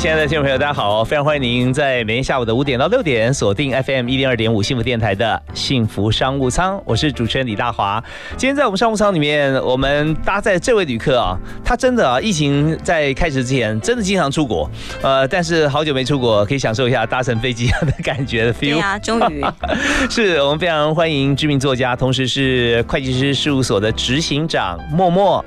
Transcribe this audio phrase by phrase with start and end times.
[0.00, 1.04] 亲爱的听众朋友，大家好！
[1.04, 8.02] 非常欢迎您在每天下午的五点到六点锁定 FM 一零二点五幸福电台的幸福商务舱，我是主持人李大华。
[8.34, 14.70] 今天在我们商务舱里面，我们搭载这位旅客啊，他真的啊，疫情在开始之前真的经常出国，
[15.02, 18.70] 呃，但是好久没出国，可以享受一下搭乘飞机的感觉的 feel。
[18.70, 19.44] 对呀，终于
[20.08, 25.44] 是我们非常欢迎知名作家，同时是会计师事务所的执行长默默。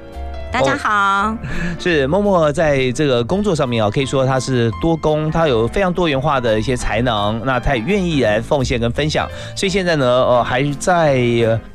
[0.53, 1.35] 大家好，
[1.79, 11.17] 是默默在这个工作上面啊，可以说他是多工，他有非常多元化的一些才能，那他也愿意来奉献跟分享，所以现在呢，呃，还在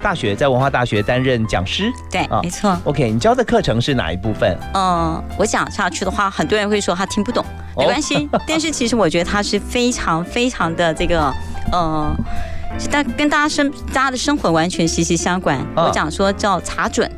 [0.00, 1.90] 大学，在文化大学担任讲师。
[2.08, 2.78] 对，没错。
[2.84, 4.56] OK，你教的课程是哪一部分？
[4.74, 7.44] 嗯，我讲下去的话，很多人会说他听不懂，
[7.76, 8.30] 没关系。
[8.46, 11.34] 但是其实我觉得他是非常非常的这个，
[11.72, 12.16] 呃，
[12.92, 15.58] 大跟大家生大家的生活完全息息相关。
[15.74, 17.10] 我讲说叫查准。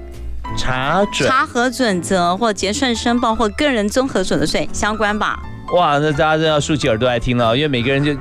[0.58, 5.40] 查准查核准则或结算申报或个人综合所得税相关吧？
[5.74, 8.14] 哇，那大家真要竖起耳朵来听了，因为每个人就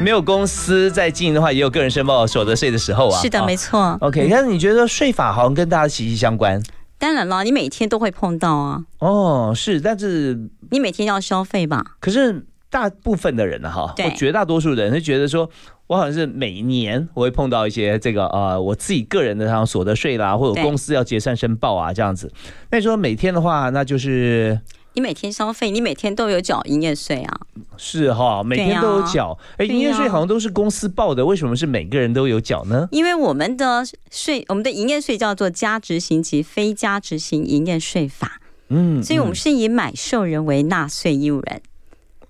[0.00, 3.20] 没有公司在经营的话，也有个人申报所得税的时候啊。
[3.22, 3.96] 是的，没错。
[4.00, 6.60] OK，但是你觉得税法好像跟大家息息相关？
[6.98, 8.82] 当然了，你每天都会碰到啊。
[8.98, 10.38] 哦，是，但是
[10.70, 11.84] 你每天要消费吧？
[12.00, 12.44] 可是
[12.76, 15.48] 大部分的人呢，哈，或绝大多数人是觉得说。
[15.88, 22.28] 我好像是每年我会碰到一些这个呃我自己个人的像所得税啦，或者公司要结算申报啊这样子。
[22.72, 24.60] 那你说每天的话，那就是
[24.94, 27.40] 你每天消费，你每天都有缴营业税啊？
[27.76, 29.38] 是哈，每天都有缴。
[29.58, 32.88] 哎，营业税好像都是公司报的，为什么是每个人都有缴呢？
[32.90, 38.40] 因为我们的税，我们的营业税叫做加执行及非加执行营业税法。
[38.70, 41.62] 嗯，所以我们是以买受人为纳税义务人。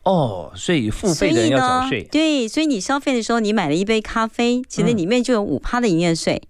[0.06, 2.04] 哦，所以付费的人要缴税。
[2.04, 6.40] 对，所以你消费的时候，你买了一杯咖啡，其实里面就有五趴的营业税。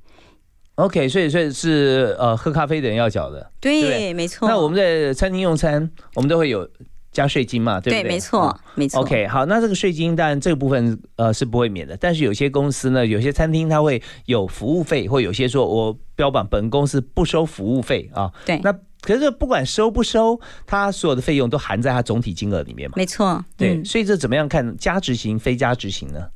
[0.74, 3.50] OK，所以所以是呃，喝咖啡的人要缴的。
[3.58, 4.46] 对，没错。
[4.46, 6.68] 那我们在餐厅用餐，我们都会有
[7.12, 8.02] 加税金嘛，对不对？
[8.02, 9.00] 对，没错，没错。
[9.00, 18.30] OK，好，那这个税金当然这个部分呃是不会免的，但是有些公司呢，有些餐厅它会有服务费，或有些说我标榜本公司不收服务费啊。
[18.44, 18.78] 对，那。
[19.00, 22.94] 可是不管收不收，它所有的费用都含在它总体金额里面嘛？
[22.96, 26.28] 没错，对，所以这怎么样看加执行、非加执行呢？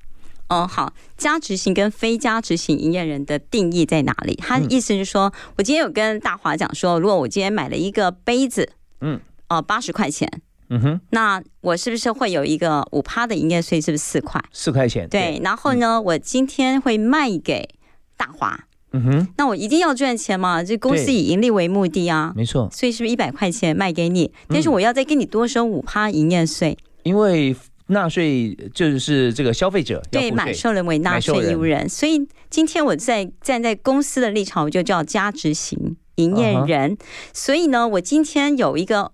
[0.49, 4.35] 哦，好，加执行跟非加执行营业人的定义在哪里？
[4.35, 10.29] 他意思是说，我今天有跟大华讲说，如果我今天买了一个杯子，嗯，哦，八十块钱，
[10.69, 13.81] 嗯哼，那我是不是会有一个五趴的营业税？
[13.81, 14.43] 是不是四块？
[14.53, 15.09] 四块钱。
[15.09, 17.69] 对，然后呢，我今天会卖给
[18.17, 18.67] 大华。
[18.93, 20.63] 嗯哼，那我一定要赚钱嘛？
[20.63, 22.69] 这公司以盈利为目的啊，没错。
[22.73, 24.33] 所以是不是一百块钱卖给你？
[24.49, 27.55] 但是我要再给你多收五趴营业税，因为
[27.87, 36.97] 纳税就是这个消费者对买受人为纳税义务人，所以今天我在站在公司的立场，我就叫加执行营业人。
[37.33, 39.13] 所以呢，我今天有一个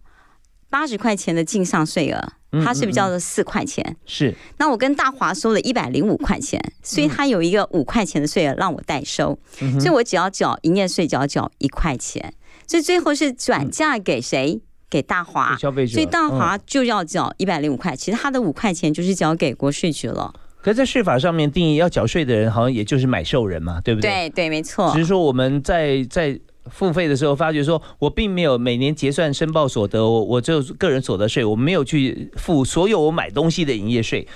[0.70, 2.32] 八十块钱的进项税额。
[2.64, 3.96] 它是不是叫做四块钱？
[4.06, 4.34] 是。
[4.58, 9.38] 那我跟大华收了一百零五块钱，所以他有一个五块钱的税额让我代收，
[9.80, 12.34] 所以我只要缴营业税，只要缴一块钱。
[12.66, 14.60] 所以最后是转嫁给谁？
[14.88, 15.94] 给大华消费者。
[15.94, 20.32] 所以大华就要缴一百零五块，其实他的五块钱就是交给国税局了。
[20.62, 24.10] 可在税法上面定义要缴税的人，好像也就是买受人嘛，对不对？
[24.10, 24.92] 对对，没错。
[24.92, 26.38] 只是说我们在在。
[26.70, 34.26] 付费的时候发觉说，我并没有每年结算申报所得，我我就个人所得税，我没有去付所有我买东西的营业税。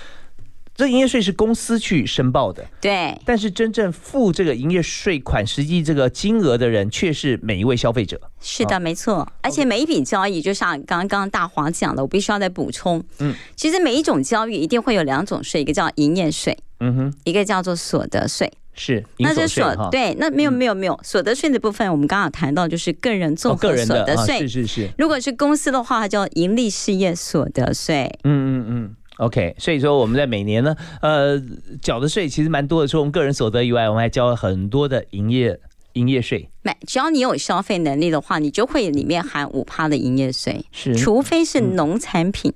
[0.73, 3.15] 这营业税是公司去申报的，对。
[3.23, 8.19] 但是真正付这个营业税款实际这个金额的人，却是每一位消费者。
[8.39, 9.29] 是的，没错。
[9.41, 13.03] 而且每一笔交易，就像刚刚大黄讲的，我必须要再补充。
[13.19, 18.51] 嗯，其实每一种交易一定会有两种税，一个叫营业税，嗯哼，一个叫做所得税。
[18.73, 24.89] 是，那是所对，那没有没有没有所得税的部分，我们刚刚谈到就是个人综合所得税，是是是。
[24.97, 28.09] 如果是公司的话，它叫盈利事业所得税。
[28.23, 29.55] 嗯嗯嗯，OK。
[29.59, 31.41] 所以说我们在每年呢，呃，
[31.81, 35.59] 缴的税其实蛮多的，除了我们个人所得以外，我们还交了很多的营业
[35.93, 36.49] 营业税。
[36.63, 42.53] 买，只要你有消费能力的话，你就会里面含五趴的营业税，是，除非是农产品。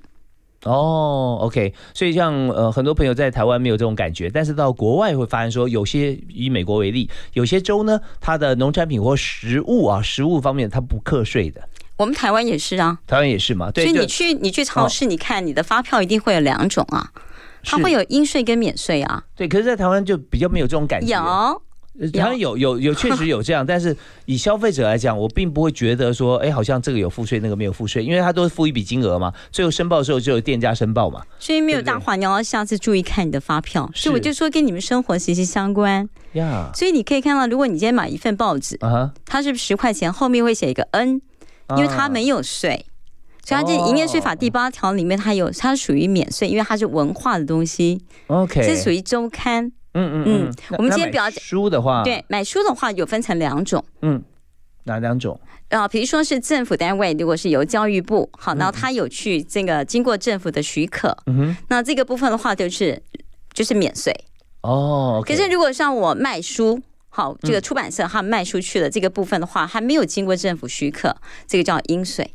[0.64, 11.68] 哦，OK，所以像呃很多朋友在台湾没有这种感觉，但是到国外会发现说，有些以美国为例，有些州呢，它的农产品或食物啊，食物方面它不课税的。
[11.96, 13.70] 我们台湾也是啊，台湾也是嘛。
[13.74, 17.10] 所以你去你去超市，你看你的发票一定会有两种啊，
[17.62, 19.22] 它会有应税跟免税啊。
[19.36, 21.14] 对，可是，在台湾就比较没有这种感觉。
[21.14, 21.62] 有。
[22.14, 23.96] 好像有有有确实有这样， 但是
[24.26, 31.22] 以消费者来讲，我并不会觉得说，哎，好像这个有付税，那个没有付税，因为他都是付一笔金额嘛，最后申报的时候就有店家申报嘛。
[31.38, 33.90] 所以没有大话，你要下次注意看你的发票。
[33.94, 36.70] 所以我就说跟你们生活息息相关呀。
[36.74, 41.20] 所以你可以看到，如果你今天买一份报纸，啊，它是十块钱，后面会写一个 N，
[41.70, 42.84] 因为它没有税，
[43.42, 48.02] 所以它这营业税法第八条里面它有，它属于免税，因为它是文化的东西。
[48.26, 49.72] OK，这属于周刊。
[49.96, 54.22] 嗯嗯嗯，我们今天比较书的话，对，买书的话有分成两种，嗯，
[54.84, 55.40] 哪两种？
[55.70, 63.02] 啊，比如说是政府单位，如果是由教育部，好，然后他有去这个经过政府的许可，嗯哼，那这个部分的话就是
[63.52, 64.14] 就是免税
[64.60, 65.22] 哦。
[65.26, 71.16] 可是如果像我卖书，好，这个出版社他卖出去的这个部分的话，还没有经过政府许可，
[71.48, 72.30] 这个叫应税。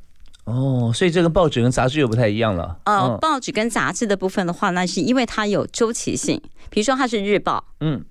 [0.46, 2.78] 哦，所以这个报纸跟杂志又不太一样了。
[2.86, 8.04] 呃，报纸跟杂志的部分的话，那是因为它有周期性，比如说它是日报，嗯，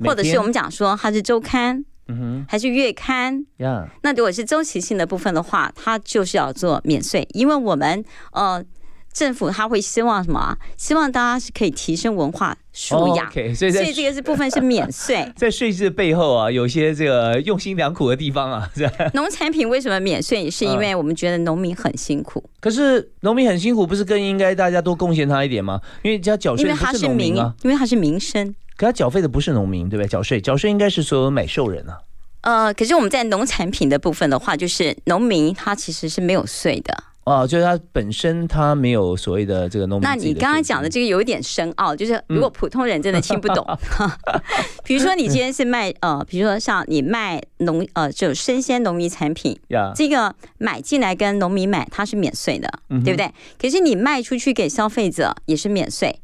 [0.00, 3.88] 或者是我们讲说它是周刊，嗯哼，还是月刊，呀。
[4.02, 8.64] 那如果是周期性的部分的话，它就是要做免税，因为我们呃。
[9.12, 10.56] 政府他会希望什么？
[10.76, 15.30] 希望大家是可以提升文化素养，所以所以这个是部分是免税。
[15.36, 18.68] 在税制背后啊，有些这个用心良苦的地方啊。
[19.14, 20.50] 农产品为什么免税？
[20.50, 22.42] 是因为我们觉得农民很辛苦。
[22.60, 25.80] 可是农民很辛苦，不是更应该大家多贡献他一点吗？
[26.02, 28.54] 因为他缴税不是农民啊，因为他是民生。
[28.76, 30.08] 可他缴费的不是农民，对不对？
[30.08, 31.98] 缴税缴税应该是所有买受人啊。
[32.40, 37.04] 呃，可是我们在农产品的部分的话，就是农民他其实是没有税的。
[37.24, 40.02] 哦，就是它本身它没有所谓的这个农民。
[40.02, 43.64] 那你刚刚讲的这个有一点深奥，就是如果普通人真的听不懂
[44.82, 49.56] 比如说你今天是卖呃，比如说像你卖农呃，就生鲜农民产品，
[49.94, 52.68] 这个买进来跟农民买它是免税的，
[53.04, 53.30] 对不对？
[53.56, 56.18] 可是你卖出去给消费者也是免税，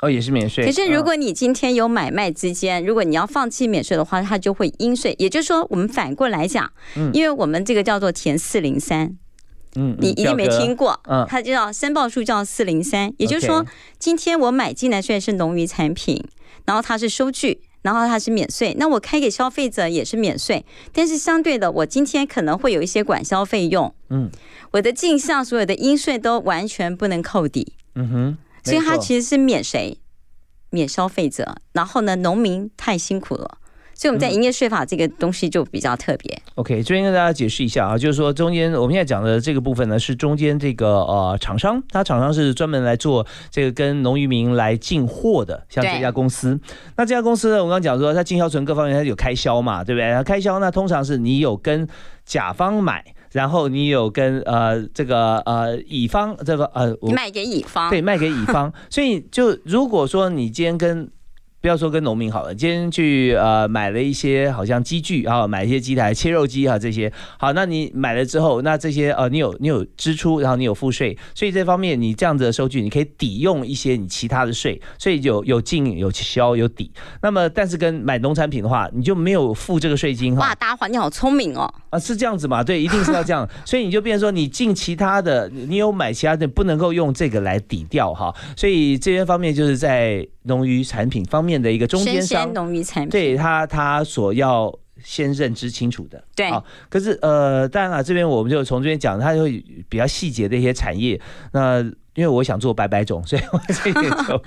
[0.00, 0.64] 哦，也是免税。
[0.64, 5.14] 可是如果你今天有买卖之间，如果你要放弃免税的话，它就会应税。
[5.18, 6.72] 也就是说，我们反过来讲，
[7.12, 9.18] 因为我们这个叫做填四零三。
[9.76, 13.64] 嗯，你一定没听过，嗯，它叫申报数叫四零三，也就是说，
[13.98, 16.22] 今天我买进来虽然是农渔产品，
[16.64, 24.30] 然后它是收据，然后它是免税，那我开给消费者也是免税，但是相对的，我今天可能会有一些管销费用，嗯，
[24.72, 29.98] 我的进项所有的应税都完全不能扣抵，嗯哼，所以它其实是免谁？
[30.70, 33.58] 免消费者，然后呢，农民太辛苦了。
[33.96, 36.38] 所以我们在营业税法这个东西就比较特别。
[36.56, 46.60] OK，这边跟大家解释一下啊，就是说中间我们现在讲的这个部分呢，是中间这个呃厂商，它厂商是专门来做这个跟农渔民来进货的，像这家公司。
[46.96, 50.22] 那这家公司呢，我刚刚讲说，它进销存各方面它有开销嘛，对不对？
[50.24, 51.88] 开销那通常是你有跟
[52.26, 53.02] 甲方买，
[53.32, 58.70] 然后你有跟呃这个呃乙方这个呃卖给乙方，对，卖给乙方。
[58.90, 61.08] 所以就如果说你今天跟
[61.60, 67.12] 不要说跟农民好了，今天去呃买了一些好像机具啊，买一些机台切肉机啊这些。
[67.38, 76.88] 好，那你买了之后，那这些呃你有你有支出，然后你有付税，所以这方面你这样子的收据，你可以抵用一些你其他的税，所以有有进有销有抵。
[77.20, 80.42] 那么但是跟买农产品的话，你就没有付这个税金哈。
[80.42, 81.72] 哇，大华你好聪明哦。
[81.90, 82.62] 啊，是这样子嘛？
[82.62, 83.48] 对，一定是要这样。
[83.64, 88.32] 所以你就变成说，你进其他的，你有买其他的，不能够用这个来抵掉哈。
[88.56, 91.56] 所以这些方面就是在农渔产品方面。
[91.56, 94.70] 的一个中间商，农渔产品，对他他所要
[95.02, 96.62] 先认知清楚的，对啊。
[96.90, 101.18] 可是呃，当然了，这边我们就从这边讲，它会比较细节的一些产业。
[101.52, 101.80] 那
[102.14, 104.42] 因为我想做白白种，所以我这边就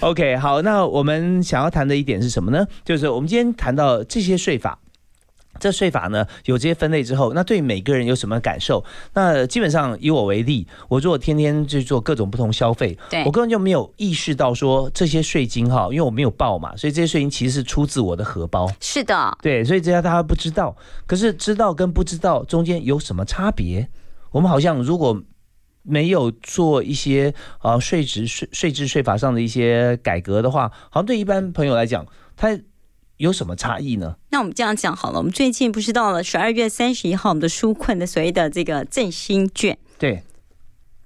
[0.06, 0.36] OK。
[0.36, 2.64] 好，那我们想要谈的一点是什么呢？
[2.84, 4.78] 就是我们今天谈到这些税法。
[5.58, 8.84] 这税法呢有这些分类之后，那对每个人有什么感受？
[9.14, 18.70] 那基本上以我为例，我如果天天去做各种不同消费，我根本就没有意识到说这些税金哈，因为我没有报嘛，所以这些税金其实是出自我的荷包。
[18.80, 20.76] 是的，对，所以这些大家不知道。
[21.06, 23.88] 可是知道跟不知道中间有什么差别？
[24.30, 25.22] 我们好像如果
[25.82, 32.58] 没有做一些啊税制税税制税法上的一些改革的话，好像对一般朋友来讲，他。
[33.18, 34.16] 有什么差异呢？
[34.30, 40.22] 那我们这样讲好了，我们最近不是到了十二月三十一号，我们的纾困的所谓的这个振兴券，对，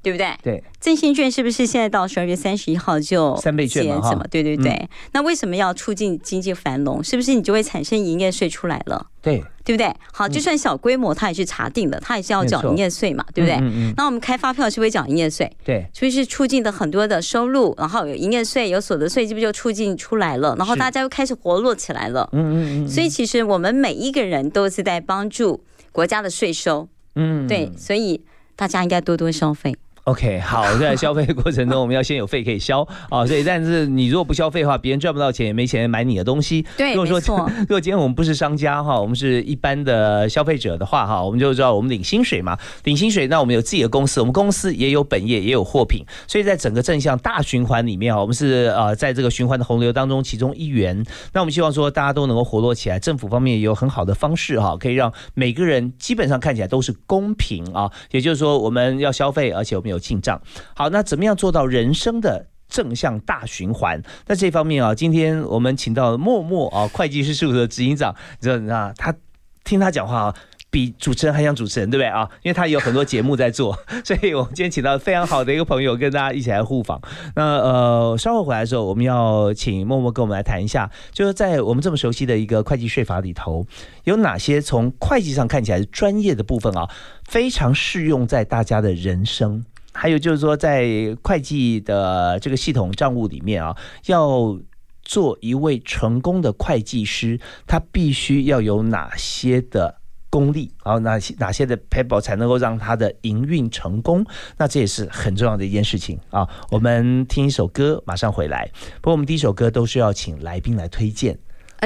[0.02, 0.34] 对不对？
[0.42, 4.24] 对，振兴券是不是现在到十二月三十一号就三倍券嘛？
[4.30, 4.88] 对对对。
[5.12, 7.02] 那为什么要促进经济繁荣？
[7.02, 9.06] 是不是你就会产生营业税出来了？
[9.20, 9.42] 对。
[9.64, 9.94] 对不对？
[10.12, 13.56] 好，就算小规模，它也是查定的，它也是要缴营业税嘛，对不对？
[13.96, 15.48] 那我们开发票是不是缴营业税？
[15.64, 20.56] 对，所以是促进的很多的收入，然后有营业税、有所得税，这不就促进出来了？
[20.58, 22.28] 然后大家又开始活络起来了。
[22.32, 22.88] 嗯嗯嗯。
[22.88, 26.88] 所以其实我们每一个人都是在帮助国家的税收。
[27.14, 28.20] 嗯，对，所以
[28.56, 29.76] 大家应该多多消费。
[30.04, 36.66] OK，好，在消费的过程中，我们要先有费可以消啊，所以但是你如果不消费的话，别人赚不到钱，也没钱买你的东西。
[36.76, 37.20] 对，如果说
[37.60, 51.00] 如果今天我们不是商家哈，我们是一般的消费者的话哈，我们就知道我们领薪水嘛，领薪水，那我们有自己的公司，我们公司也有本业，也有货品，所以在整个正向大循环里面啊，我们是呃在这个循环的洪流当中其中一员。
[51.32, 60.40] 那我们希望说大家都能够活络起来，政府方面也有很好的方式哈，可以让每个人基本上看起来都是公平啊，也就是说我们要消费，而且我们有进账。
[60.74, 64.02] 好，那怎么样做到人生的正向大循环？
[64.26, 69.14] 那这方面啊，今天我们请到默默啊，会计师事务所的执行长，你知道他
[69.62, 70.34] 听他讲话啊，
[70.70, 72.26] 比主持人还像主持人，对不对啊？
[72.42, 76.98] 因为他有很多节目在做， 所以我们今天请到非常好的一个朋友，跟大家一起来互访。
[77.36, 83.66] 那呃，稍后回来的时候，我们要请默默跟我们来谈一下，就是在我们这么熟悉的一个会计税法里头，
[84.04, 86.88] 有哪些从会计上看起来专业的部分啊，
[87.28, 89.64] 非常适用在大家的人生。
[89.92, 94.58] 还有就是说，在会计的这个系统账务里面啊，要
[95.02, 99.96] 做一位成功的会计师，他必须要有哪些的
[100.30, 104.24] 功力，然后哪些哪些的 paper 才能够让他的营运成功？
[104.56, 106.48] 那这也是很重要的一件事情啊。
[106.70, 108.70] 我们听一首歌，马上回来。
[109.00, 111.38] 不过我们第一首歌都是要请来宾来推荐。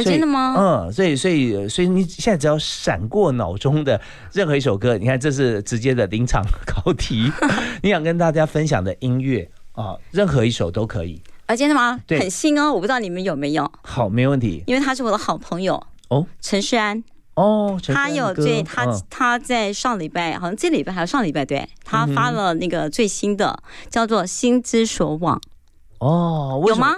[0.03, 0.55] 真的吗？
[0.59, 4.00] 嗯，所以所以所以你现在只要闪过脑中的
[4.33, 7.31] 任何一首歌，你看这是直接的临场考题，
[7.83, 11.23] 你想跟大家分享的音乐啊，任何一首都可以。
[11.47, 12.00] 啊，真的吗？
[12.07, 13.71] 对，很新哦，我不知道你们有没有。
[13.83, 14.65] 好，没问题。
[14.67, 17.03] 因为他是我的好朋友哦，陈世安
[17.35, 23.57] 哦，他有最他他在上礼拜，好像这礼拜还有上礼拜，对他发了那个最新的
[23.88, 25.38] 叫做《心之所往》
[26.05, 26.97] 哦，有吗？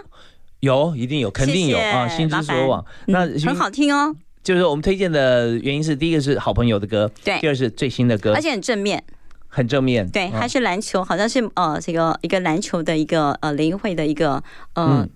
[0.61, 2.09] 有，一定有，肯定有啊！
[2.09, 4.15] 心之所往，那很好听哦。
[4.43, 9.03] 就是我们推荐的原因是，第一个是好朋友的歌，对；第二是最新的歌，而且很正面，
[9.47, 10.09] 很正面。
[10.09, 14.43] 对，还是篮球，好像是呃，这个一个篮球的一个呃联会的一个
[14.75, 15.07] 呃，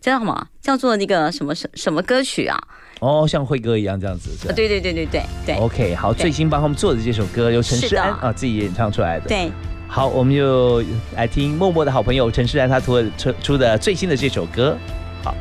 [0.00, 0.48] 叫什么？
[0.60, 2.58] 叫做那个什么什什么歌曲啊？
[3.00, 4.30] 哦，像辉哥一样这样子。
[4.54, 5.54] 对对对对对对。
[5.56, 9.28] OK，好，最新帮他们做的这首歌由陈诗安啊自己演唱出来的。
[9.28, 9.52] 对。
[9.94, 10.82] 好，我们就
[11.14, 14.74] 来听默默的好朋友陈世安他出出出的最新的这首歌。
[15.22, 15.34] 好。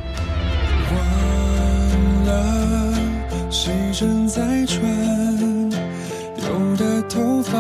[0.93, 2.93] 忘了
[3.49, 7.57] 谁正在穿，有的头发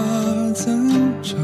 [0.53, 1.39] 增长，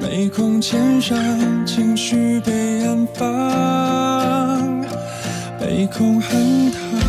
[0.00, 1.18] 没空牵上
[1.66, 3.26] 情绪被安放，
[5.60, 6.99] 没空很烫。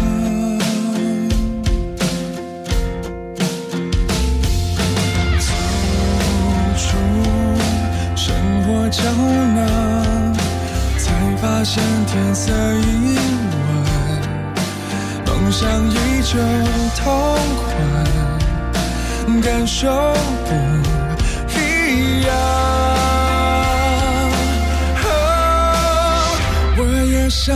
[12.44, 13.20] 色已
[13.54, 13.54] 晚，
[15.28, 15.94] 梦想依
[16.24, 16.40] 旧
[16.98, 17.04] 痛
[17.62, 17.70] 快，
[19.44, 19.88] 感受
[20.48, 20.50] 不
[21.56, 22.30] 一样。
[26.78, 27.56] 我也想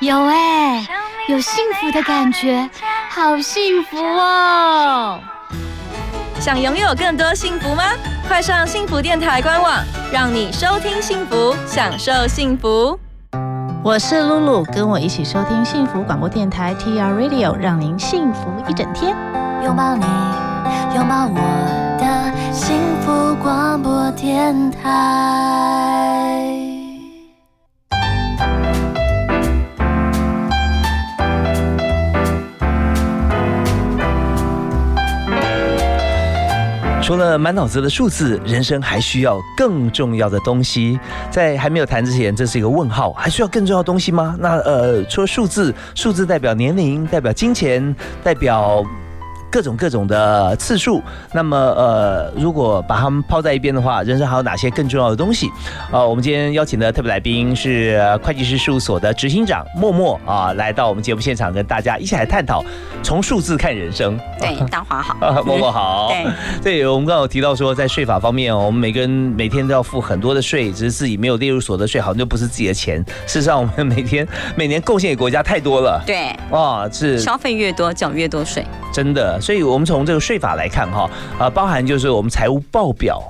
[0.00, 0.82] 有哎，
[1.28, 2.68] 有幸福的感觉，
[3.10, 5.20] 好幸福哦！
[6.40, 7.82] 想拥有更多幸福吗？
[8.26, 12.98] 快上幸福电台官网，让你收听幸福，享受幸福。
[13.84, 19.14] 我是露露，跟我一起收听幸福广播电台 TR Radio，让您幸福一整天。
[19.62, 20.06] 拥抱你，
[20.96, 21.36] 拥抱我
[21.98, 26.69] 的幸福广播电台。
[37.10, 40.96] 除了满脑子的数字，人生还需要更重要的东西。
[41.28, 44.36] 在还没有谈之前，这是一个问号，还需要更重要的东西吗？
[44.38, 48.84] 那呃，除了数字，数字代表年龄，代表金钱，代表。
[49.50, 51.02] 各种各种的次数，
[51.32, 55.50] 那么呃，如果把它们抛在一边的话，人生还有哪些更重要的东西？
[55.90, 62.64] 呃，我们今天邀请的特别来宾是会计师事务所的执行长默默啊，来到我们节目现场，跟大家一起来探讨
[63.02, 64.18] 从数字看人生。
[64.38, 66.08] 对，大华好，默默好。
[66.62, 73.04] 对， 对，我们刚刚有提到说，在税法方面，我们每个人每天都要付很多的税，只是自己没有列入所得税，好像就不是自己的钱。
[73.26, 76.00] 事实上，我们每天每年贡献给国家太多了。
[76.06, 78.64] 对，哇，是消费越多，缴越多税。
[78.92, 83.22] 真的，所以我们从这个税法来看哈，啊，包含就是我们财务报表，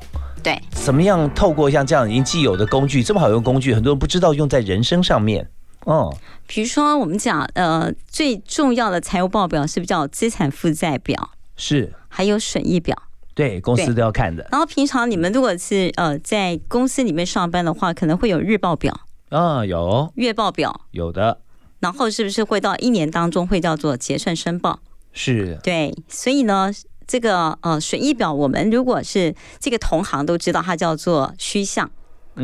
[0.43, 5.49] 对，怎么样透过像这样已经既有的工具，这么好用工具，很多人不知道用在人生上面，
[5.85, 11.31] 哦，比如说我们讲，呃，最重要的财务报表是不是叫资产负债表？
[11.57, 12.97] 是，还有损益表，
[13.35, 14.49] 对，公司都要看的。
[14.51, 18.99] 然后平常你们如果是呃在公司里面上班的话，可能会有日报表
[19.29, 21.41] 啊，有月报表，有的。
[21.81, 24.81] 然后是不是会到一年当中会叫做结算申报？
[25.13, 26.71] 是对，所以呢，
[27.07, 31.91] 这个呃损益表，我们如果是这个同行都知道，它叫做虚项，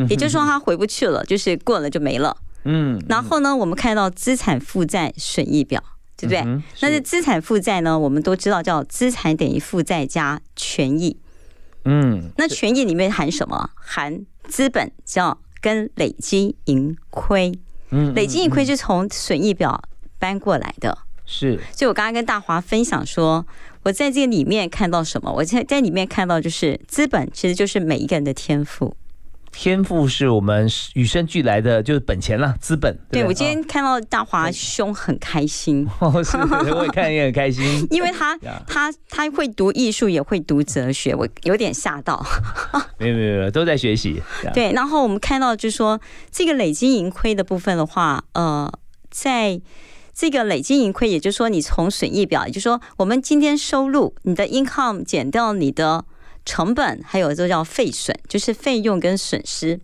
[0.08, 2.36] 也就是说它回不去了，就是过了就没了。
[2.64, 5.80] 嗯，然后呢，我们看到资产负债损益表，
[6.16, 6.62] 对不对？
[6.80, 11.16] 那是资产负债呢，我们都知道叫资产等于负债加权益。
[11.84, 13.70] 嗯，那权益里面含什么？
[13.76, 17.56] 含资本叫跟累积盈亏。
[17.90, 19.80] 嗯，累积盈亏是从损益表
[20.18, 20.98] 搬过来的。
[21.26, 23.44] 是，所以我刚刚跟大华分享说，
[23.82, 25.32] 我在这个里面看到什么？
[25.32, 28.96] 我在在里面看到就是资本，其实就是每一个人的天赋。
[29.50, 32.94] 天赋是我们与生俱来的，就是本钱了，资本。
[33.10, 35.84] 对我今天看到大华兄很开心，
[36.22, 36.36] 是，
[36.74, 38.36] 我也看也很开心， 因为他
[38.66, 42.22] 他他会读艺术，也会读哲学，我有点吓到。
[42.98, 44.22] 没有没有没有，都在学习。
[44.52, 45.98] 对，然后我们看到就是说，
[46.30, 48.70] 这个累积盈亏的部分的话，呃，
[49.10, 49.60] 在。
[50.16, 56.06] 这个累积盈亏，也就是说，你从损益表，也就是说，我们今天收入，你的 income 减掉你的
[56.46, 59.78] 成本，还有这个叫费损，就是费用跟损失。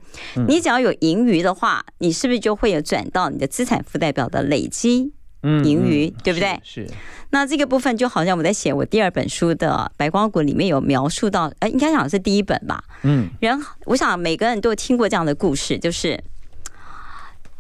[0.49, 6.59] 你只要有盈余的话，你是不是就会有转到你的资产负债表的累积盈余，对不对？
[6.65, 6.89] 是。
[7.29, 12.83] 那这个部分就好像我在写我第二本书的《白光谷》里面有描述到，哎，应该讲是第一本吧？
[13.03, 13.29] 嗯。
[13.41, 16.25] 人，我想每个人都有听过这样的故事，就是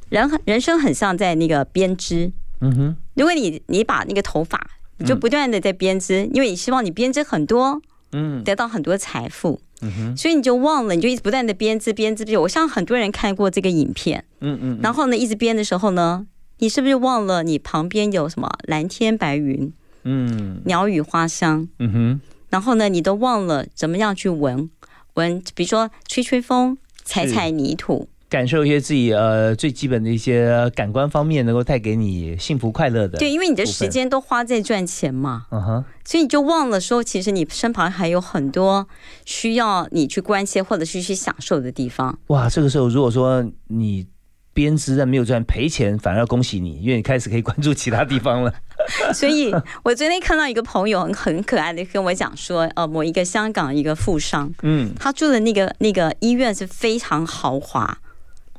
[0.09, 2.33] 人人生很像在那个编织。
[2.62, 12.40] 嗯哼，如果你你把那个头发，你就不断的在编织，因为你希望你编织很多，嗯，得到很多财富，嗯哼，所以你就忘了，你就一直不断的编织编织编。
[12.40, 16.25] 我像很多人看过这个影片，嗯嗯，然后呢，一直编的时候呢，
[16.59, 19.72] 你是不是忘了你旁边有什么蓝天白云，
[20.05, 22.20] 嗯，鸟语花香，嗯哼，
[22.51, 24.70] 然后呢，你都忘了怎么样去闻
[25.14, 28.09] 闻，比如说吹吹风，踩踩泥土。
[28.33, 33.18] 感受一些自己呃最基本的一些感官方面，能够带给你幸福快乐的。
[33.18, 38.88] 对，因为你的时间都花在赚钱嘛，嗯哼，所以你就忘了说，其实你身旁还有很多
[39.27, 42.18] 需要你去关切或者是去享受的地方。
[42.29, 44.07] 哇，这个时候如果说你
[44.55, 48.55] 编织但没有赚赔钱，反而要恭喜你，因为你开始可以关注其他地方了。
[49.12, 57.99] 所以我昨天看到一个朋友很很可爱的跟我讲说，呃，某一个香港一个富商，嗯，他住的那个那个医院是非常豪华。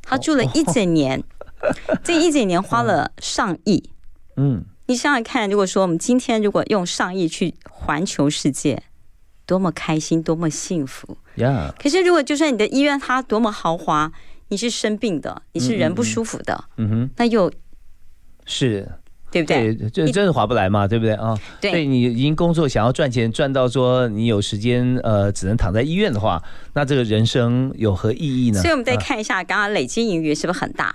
[0.04, 1.24] 他住了一整年，
[2.04, 3.90] 这一整年花了上亿。
[4.36, 8.84] 嗯，你想想看，如果说我们今天如果用上亿去环球世界，
[9.46, 11.74] 多么开心，多么幸福呀！
[11.80, 14.12] 可是如果就算你的医院它多么豪华，
[14.50, 17.52] 你是生病的，你是人不舒服的，嗯哼，那又
[18.46, 18.90] 是。
[19.34, 19.90] 对不对？
[19.90, 21.36] 这真是划不来嘛，对不对啊？
[21.60, 26.42] 对，你已经工作想要赚钱，赚到说你有时间呃，只能躺在医院的话，
[26.74, 28.62] 那这个人生有何意义呢？
[28.62, 30.94] 所以我们再看一下，刚刚累积盈余是不是很大？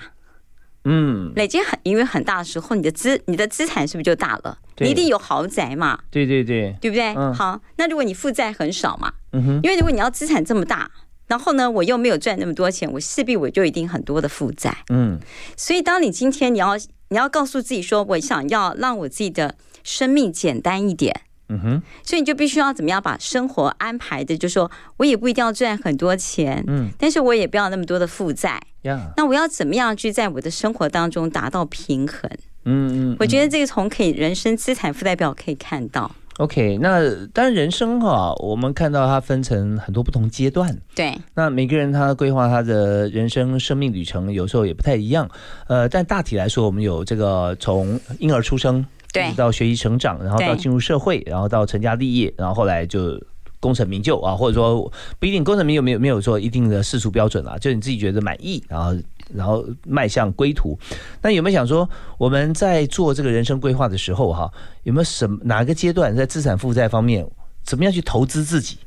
[0.85, 4.57] 嗯，累积很盈余很大的时候，你的资你的资产是不是就大了？
[4.79, 5.99] 你一定有豪宅嘛？
[6.11, 7.15] 对对对，对不对？
[7.35, 10.89] 好，那如果你负债很少嘛，嗯哼，因为如果你要资产这么大，
[11.27, 14.75] 然后呢，我又没有赚那么多钱，我势必我就一定很多的负债。
[14.89, 15.19] 嗯，
[15.57, 16.69] 所以当你今天你要
[17.09, 21.23] 你要告诉自己说，我想要让我自己的生命简单一点。
[21.51, 32.31] 嗯哼，所以你就必须要怎么样把生活安排的，就说我也不一定要赚很多钱，嗯，但是我也不要那么多的负债，呀，那我要怎么样去在我的生活当中达到平衡？
[32.65, 36.15] 嗯嗯，我觉得这个从可以人生资产负债表可以看到。
[36.39, 37.01] OK，那
[37.35, 45.29] 当然人生哈，我们看到它分成很多不同阶段，对，那每个人他规划他的人生生命旅程，有时候也不太一样，
[45.67, 48.85] 呃，但大体来说，我们有这个从婴儿出生。
[49.11, 53.19] 对，到学习成长，然后到进入社会，然后到成家立业，然后后来就
[53.59, 58.95] 功成名就啊，或者说不一定功成名就，没有没有说一定的世俗标准啊，就你自己觉得满意，然后
[59.35, 60.79] 然后迈向归途。
[61.23, 61.89] 那有没有想说
[62.19, 64.51] 我们在做这个人生规划的时候哈，
[64.83, 67.27] 有没有什么哪个阶段在资产负债方面，
[67.65, 68.79] 怎么样去投资自己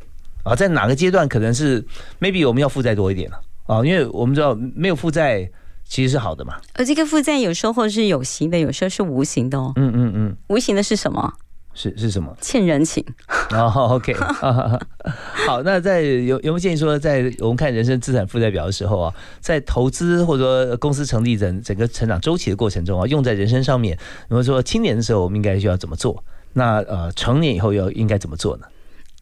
[0.43, 0.56] 啊？
[0.56, 1.86] 在哪个阶段可能是
[2.19, 3.86] maybe 我们要负债多一点了啊？
[3.86, 5.49] 因为我们知道没有负债。
[5.84, 9.73] 其实是好的嘛，而这个负债有时候是有形的，有时候是无形的哦。
[9.75, 11.34] 嗯嗯嗯，无形的是什么？
[11.73, 12.36] 是是什么？
[12.41, 13.03] 欠人情。
[13.51, 14.13] 哦，OK。
[15.47, 26.23] 好，那在有有没有建议说，在我们看人生资产负债表的时候啊，在投资或者说公司成立整整个成长周期的过程中啊，用在人生上面，如果说青年的时候我们应该需要怎么做？
[26.53, 28.65] 那呃，成年以后要应该怎么做呢？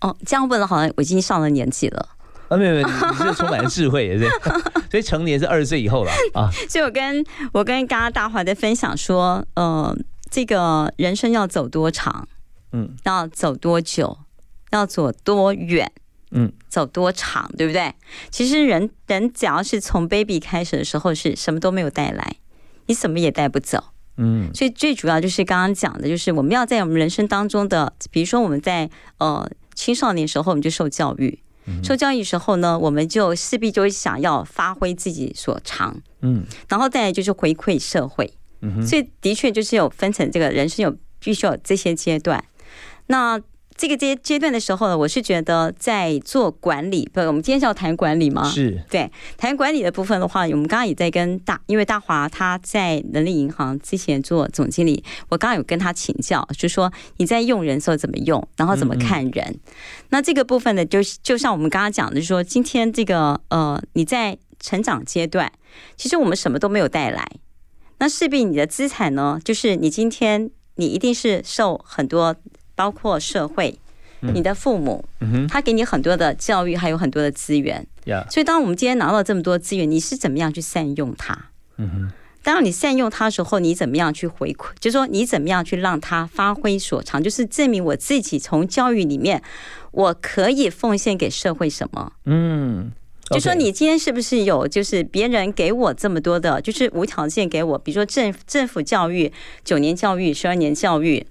[0.01, 2.09] 哦，这样问了，好像我已经上了年纪了。
[2.47, 4.27] 啊，没有没有，你是充满了智慧，是
[4.89, 6.49] 所以成年是二十岁以后了啊。
[6.67, 9.95] 所以我跟我跟刚刚大华在分享说，呃，
[10.31, 12.27] 这个人生要走多长，
[12.71, 14.17] 嗯，要走多久，
[14.71, 15.91] 要走多远，
[16.31, 17.93] 嗯，走多长，对不对？
[18.29, 22.35] 其实人人只要是从 baby 开始的时候，是什么都没有带来，
[22.87, 23.83] 你什么也带不走，
[24.17, 24.49] 嗯。
[24.53, 31.39] 所以最主要就是刚刚讲的，就是我们要在我们人生当中的，比如说我们在呃青少年时候，我们就受教育。
[31.83, 42.43] 受教育时候呢，我们就势必就会想要发挥自己所长，嗯，然后再来就是回馈社会，嗯所以的确就是有分成这个人生有必须有这些阶段，
[43.09, 43.39] 那。
[43.81, 48.43] 这个阶阶段的时候呢，我是觉得在做管理，不，我们今天是要谈管理吗？
[48.43, 59.57] 是对谈管理的部分的话，我们刚刚也在跟大，因为大华他在人力银行之前做总经理，我刚刚有跟他请教，就说你在用人时候怎么用，然后怎么看人。
[60.09, 65.49] 那这个部分呢，就就像我们刚刚讲的，就说今天这个呃，你在成长阶段，
[65.95, 67.25] 其实我们什么都没有带来，
[67.99, 72.35] 那势必你的资产呢，就是你今天你一定是受很多。
[72.79, 73.77] 包括社会，
[74.21, 75.03] 你的父母，
[75.49, 77.85] 他给你很多的教育，还有很多的资源。
[78.29, 81.37] 所以，当我们今天拿到这么多资源，你是怎么样去善用它？
[81.75, 82.11] 嗯哼。
[82.41, 84.69] 当你善用它的时候，你怎么样去回馈？
[84.79, 87.21] 就是说，你怎么样去让它发挥所长？
[87.21, 89.43] 就是证明我自己从教育里面，
[89.91, 92.13] 我可以奉献给社会什么？
[92.23, 92.93] 嗯。
[93.29, 94.65] 就说你今天是不是有？
[94.65, 99.33] 就是别人给我这么多的，就是无条件给我，比如说政政府教育
[99.65, 101.27] 九年教育、十二年教育。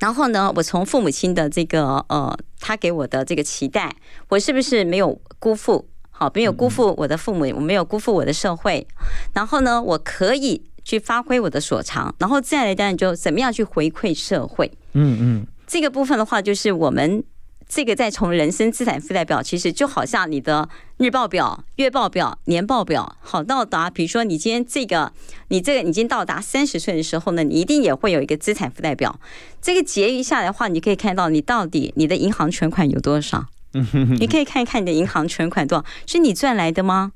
[0.00, 3.94] 然后呢，我从父母亲的这个呃，他给我的这个期待，
[4.28, 5.88] 我是不是没有辜负？
[6.10, 8.86] 好，没有辜负我的父母，我没有辜负我的社会。
[9.32, 12.14] 然后呢，我可以去发挥我的所长。
[12.18, 14.70] 然后再来，当然就怎么样去回馈社会？
[14.92, 17.22] 嗯嗯，这个部分的话，就是我们。
[17.74, 25.12] 这个再从人生资产负债表，其实就好像你的日报表、月报表、年报表，好到达，比如说你今天这个，
[25.48, 29.18] 你这个已经到达三十岁的时候呢，你一定也会有一个资产负债表。
[29.60, 33.46] 这个结余下来的话，你可以看到你到底你的银行存款有多少。
[34.20, 37.10] 你可以看一看你的银行存款多少，是你赚来的吗？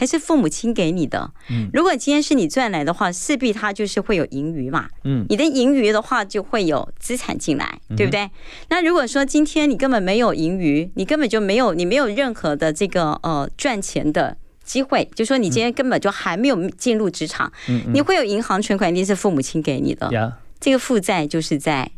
[0.00, 1.30] 还是父母亲给你的。
[1.50, 4.88] 嗯，如果今天是你赚来的话，势必它就是会有盈余嘛。
[5.04, 8.30] 嗯，你的盈余的话就会有资产进来，对不对？
[8.70, 17.52] 那如果说今天你根本没有盈余，你根本就没有，你没有任何的这个呃赚钱的机会，就说你今天根本就还没有进入职场，
[17.92, 20.40] 你会有银行存款，一定是父母亲给你的。
[20.58, 21.90] 这个负债就是在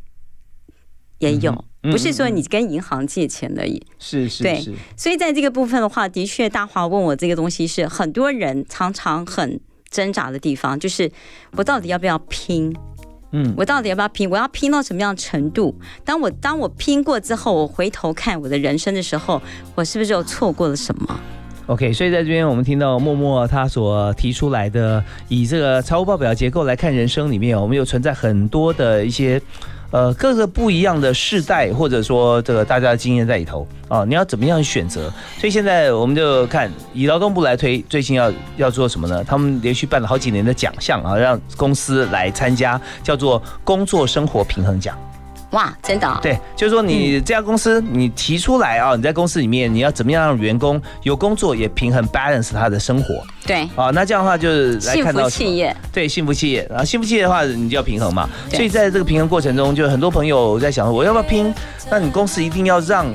[1.19, 1.65] 也有。
[1.83, 4.65] 不是说你跟银行借钱而已，是是对，
[4.97, 9.59] 所以在这个部分的话，的确大华问我这个东西是很多人常常很
[9.91, 11.11] 挣扎的地方，就是
[11.57, 12.73] 我到底要不要拼？
[13.33, 14.31] 嗯，我到底要不要拼？
[14.31, 15.75] 我要拼到什么样程度？
[16.05, 19.43] 当我当我拼过之后，我回头看我的人生的时候，
[19.75, 21.21] 我是不是又错过了什么
[21.67, 29.43] ？OK，所以在这边我们听到默默他所提出来的，以这个财务报表结构来看人生里面，我们有存在很多的一些。
[29.93, 35.03] 呃各个不一样的世代，或者说这个大家的经验在里头啊，你要怎么样选择？
[35.39, 39.23] 所以现在我们就看以劳动部来推，最近要要做什么呢？
[39.23, 44.99] 他们连续办了好几年的奖项啊，让公司来参加，叫做工作生活平衡奖。
[45.53, 46.19] 哇，真的、哦？
[46.23, 53.91] 对，就是说你这家公司你提出来啊，你在公司里面你要怎么样让员工有工作也平衡 balance 他的生活对，啊？
[53.93, 58.29] 那这样的话就是来幸看到福企业，对幸福企业，然后幸福企业的话，你就要平衡嘛。
[58.51, 61.53] 所以在这个平衡过程中，就很多朋友在想，我要不要拼？
[61.91, 63.07] 那你公司一定要让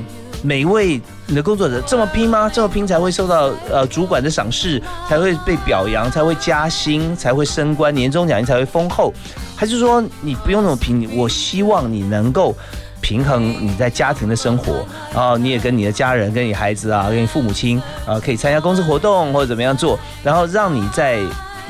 [0.42, 2.48] 每一位你的工作者这么拼吗？
[2.48, 9.12] 这么拼才会受到呃主管的赏识，才会被表扬，才会加薪，才会升官，年终奖金才会丰厚？
[9.58, 11.10] 还是说你不用那么拼？
[11.16, 12.54] 我希望你能够。
[13.00, 21.20] 平衡你在家庭的生活，然后你也跟你的家人、跟你孩子啊、跟你父母亲啊，可以参加公司活动或者怎么样做，然后让你在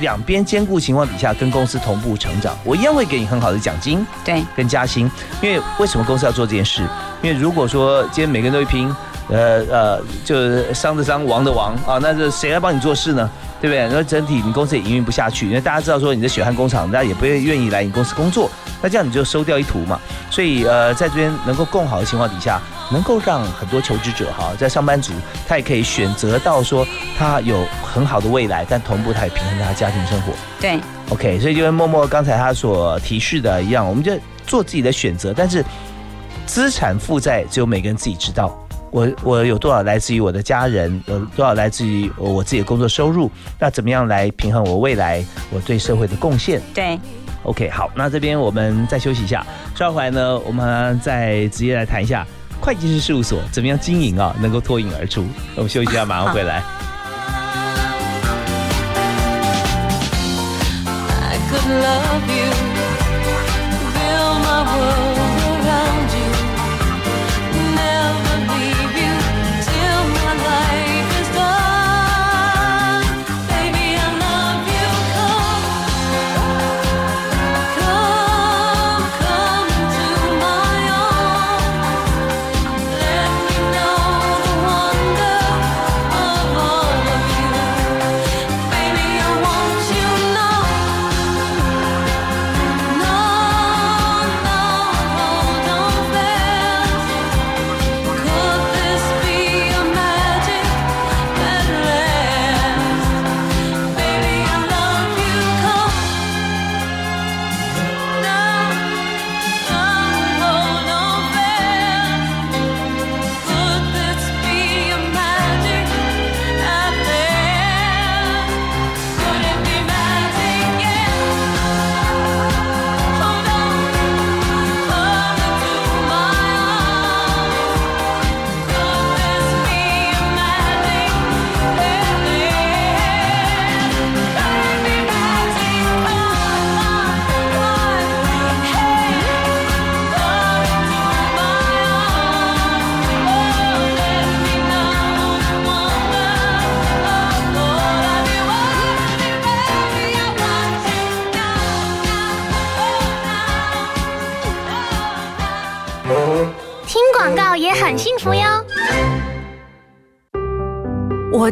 [0.00, 2.56] 两边兼顾情况底下，跟公司同步成长。
[2.64, 5.08] 我一样会给你很好的奖金对，跟加薪，
[5.42, 6.82] 因为为什么公司要做这件事？
[7.22, 8.92] 因为如果说今天每个人都会拼，
[9.28, 13.30] 呃呃，就是商的商，王的王啊，那这谁来帮你做事呢？
[13.60, 13.88] 对不对？
[13.90, 18.50] 那整体你公司也营运不下去，因为大家知道说你的血汗工厂，大家也不会愿意来你公司工作，
[18.82, 20.00] 那这样你就收掉一途嘛。
[20.30, 22.60] 所以呃，在这边能够更好的情况底下，
[22.92, 25.12] 能够让很多求职者哈，在上班族
[25.46, 30.32] 他也可以选择到说他有很好的未来，但同步他也平衡他家庭生活。
[30.60, 30.78] 对
[31.10, 34.12] ，OK，所以就跟默默刚才他所提示的一样，我们就
[34.46, 35.64] 做自己的选择，但是
[36.46, 38.56] 资产负债只有每个人自己知道。
[38.90, 43.30] 我我有多少来自于我的家人，有多少来自于我自己的工作收入？
[43.58, 46.98] 那怎么样来平衡我未来我对社会的贡献对
[47.42, 52.26] ，？OK，好，那这边我们再休息一下，稍后回来呢，我们再直接来谈一下
[52.60, 55.24] 会计师事务所怎么样经营啊，能够脱颖而出。
[55.54, 56.62] 我们休息一下，马上回来。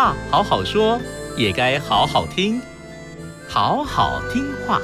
[0.00, 0.98] 话好好说，
[1.36, 2.58] 也该好好听。
[3.46, 4.80] 好好听话。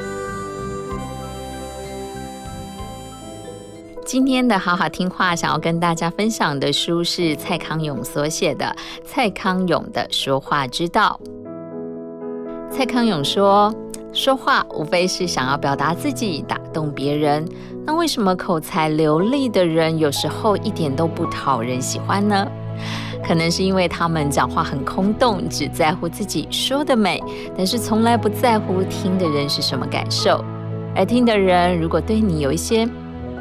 [4.04, 8.66] 今天的好好听话，想要跟大家分享的书是蔡康永所写的
[9.06, 11.18] 《蔡康永的说话之道》。
[12.70, 13.74] 蔡康永说
[14.12, 17.48] ：“说话无非是想要表达自己，打动别人。
[17.86, 22.46] 那为什么口才流利的人有时候一点都不讨人喜欢呢？
[23.26, 27.20] 可能是因为他们讲话很空洞，只在乎自己说的美，
[27.56, 30.44] 但是从来不在乎听的人是什么感受。
[30.94, 32.88] 而听的人如果对你有一些……”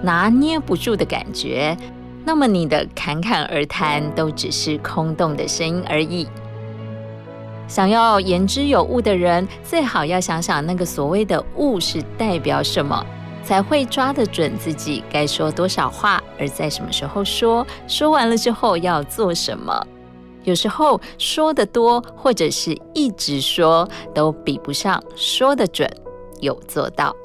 [0.03, 1.75] 拿捏不住的感觉，
[2.25, 6.27] 那么你的侃侃而谈都只是空洞的声音而已。
[7.67, 13.03] 想要言之有物的人，最好要想想那个所谓的“物”是代表什么，
[13.45, 17.65] 才会抓得准自己该说多少话，而在什么时候说。
[17.88, 19.88] 说完了之后要做什么？
[20.43, 25.89] 有时候说的多，或者是一直说，都比不上说的准，
[26.41, 27.15] 有做到。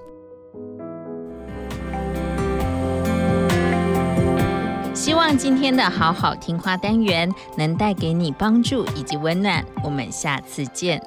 [4.94, 9.64] 希望今天的好好听话单元能带给你帮助以及温暖。
[9.82, 11.02] 我们下次见。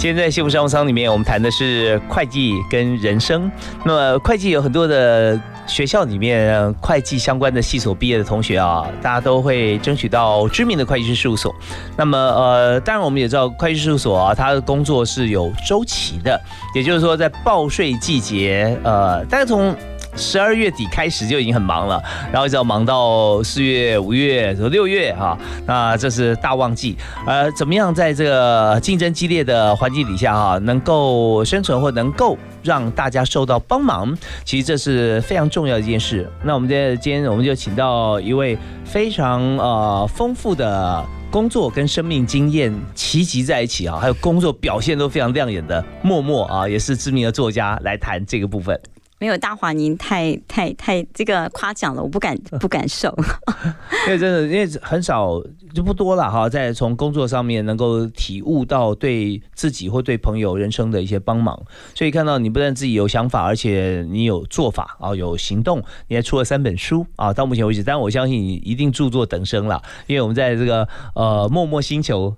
[0.00, 3.52] 今天在幸福商务舱里面，我们谈的是会计跟人生。
[3.84, 5.38] 那么会计有很多的。
[5.66, 11.54] 学校里面会计相关的系所毕业的同学啊，大家都会争取到知名的会计师事务所。
[11.96, 16.40] 那么呃，当然我们也知道会计事务所啊，它的工作是有周期的，
[16.74, 19.76] 也就是说在报税季节，呃，大家从。
[20.16, 26.96] 十二月底开始就已经很忙了，然后一直要忙到四月、五月、六月哈，那这是大旺季。
[27.26, 36.30] 呃，怎么样在这个竞争激烈的环境底下哈，能够生存或能够让大家受到帮忙，其实这是非常重要的一件事。
[36.42, 36.68] 那我们
[37.00, 48.78] 今天我们就请到一位非常呃丰富的工作跟生命经验齐集在一起啊，还有工作表现都非常亮眼的默默啊，也是知名的作家来谈这个部分。
[49.20, 53.14] 没有大华，您太太太这个夸奖了，我不敢 不敢受。
[54.08, 55.38] 因为真的，因为很少
[55.74, 61.62] 就不多了哈，在从工作上面能够体悟到对自己或对朋友人生的一些帮忙，
[61.94, 72.34] 所以看到你不但自己有想法，而且你有做法啊，有行动，你还出了三本书啊，到目前为止，但我相信你一定著作等身了，因为我们在这个呃默默星球。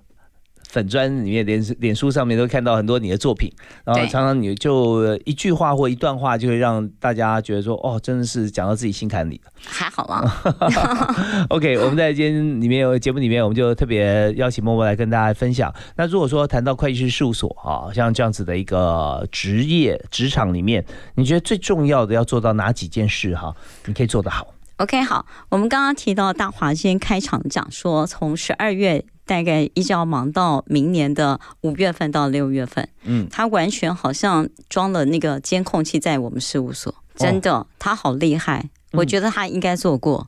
[0.73, 3.47] 粉砖里面、脸脸书上面都看到很多你的作品，
[3.85, 10.33] 然后常常你就一句话或一段话，就会让大家觉得说：“哦，真的是讲到自己心坎里了。”还好吗？
[11.49, 15.71] OK，我们在今天里面有节目里面，我们就特别邀请默默来跟大家分享。
[15.95, 20.83] 那如果说谈到会计师事务所啊，像这样子的一个职业职场里面，
[21.13, 23.55] 你觉得最重要的要做到哪几件事哈？
[23.85, 24.47] 你可以做得好。
[24.77, 29.05] OK，好，我们刚刚提到大华今天开场讲说，从十二月。
[29.25, 40.27] 大概一直要忙到明年的五月份到六月份，嗯，他完全好像装了那个监控器在我们事务所，真的，他好厉害，我觉得他应该做过。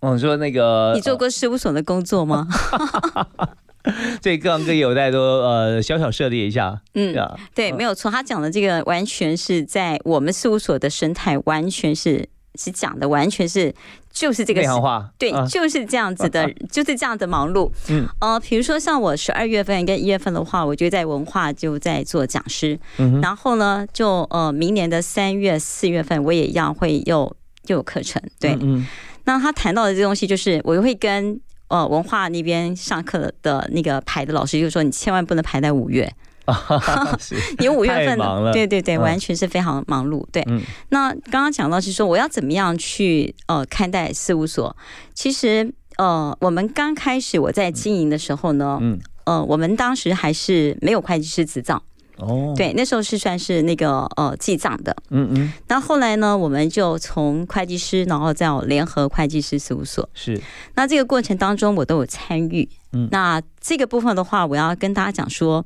[0.00, 2.48] 我说那个，你做过事务所的工作吗？
[4.20, 7.14] 这各行各业我大家都呃小小涉猎一下，嗯，
[7.54, 12.28] 对，没有错，他讲的这个完全是在我们事务所的生态，完全是。
[12.58, 13.74] 是讲的完全是
[14.10, 17.70] 就是这个话，对，就是这样子的，就是这样的忙碌。
[17.88, 27.34] 嗯，呃，比如说像我十二月份跟一月份的话，我就在文化就在做讲师，嗯然后呢，就呃明年的三月四月份我也一样会又
[27.68, 28.22] 又有课程。
[28.38, 28.86] 对，嗯，
[29.24, 36.12] 那他谈到的这东西就是，我会跟呃文化那边上课的那个排的老师，就是说你千万不能排在五月。
[37.58, 40.26] 你五月份的对对对，完全是非常忙碌。
[40.32, 40.44] 对，
[40.88, 44.76] 那刚刚讲到是说，我要怎么样去呃看待事务所？
[45.14, 51.80] 其实呃，我们刚开始我在经营的时候呢，嗯，呃，我们当时还是没有会计师执照
[52.16, 52.52] 哦。
[52.56, 54.96] 对，那时候是算是那个呃记账的。
[55.10, 55.52] 嗯嗯。
[55.68, 60.08] 那后来呢，我们就从会计师，然后再联合会计师事务所。
[60.12, 60.40] 是。
[60.74, 62.68] 那这个过程当中，我都有参与。
[62.94, 63.08] 嗯。
[63.12, 65.64] 那这个部分的话，我要跟大家讲说。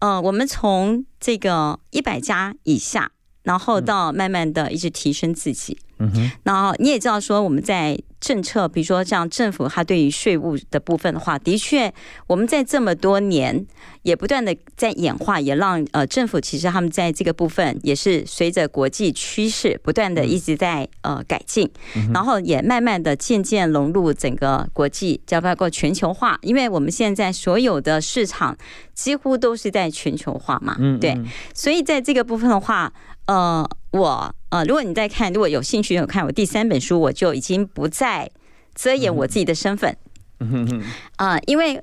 [0.00, 5.78] 呃，我们从这个一百家以下，然后到慢慢的一直提升自己。
[5.98, 6.30] 嗯哼。
[6.42, 11.92] 然后你也知道说，我们在政策，比如说像政府它对于税务的部分的话，的确
[12.26, 13.66] 我们在这么多年
[14.02, 21.70] 也不断的在演化，也让呃政府其实他们在这个部分也是随着国际趋势不断的一直在呃改进，
[22.12, 28.56] 然后也慢慢的渐渐融入整个国际，叫包括全球化，因为我们现在所有的市场
[28.94, 31.18] 几乎都是在全球化嘛，对，
[31.54, 32.92] 所以在这个部分的话，
[33.26, 38.09] 呃，我呃，如果你在看，如果有兴趣有看我第三本书，我就已经不再
[38.74, 39.96] 遮掩我自己的身份，
[41.16, 41.80] 啊、因为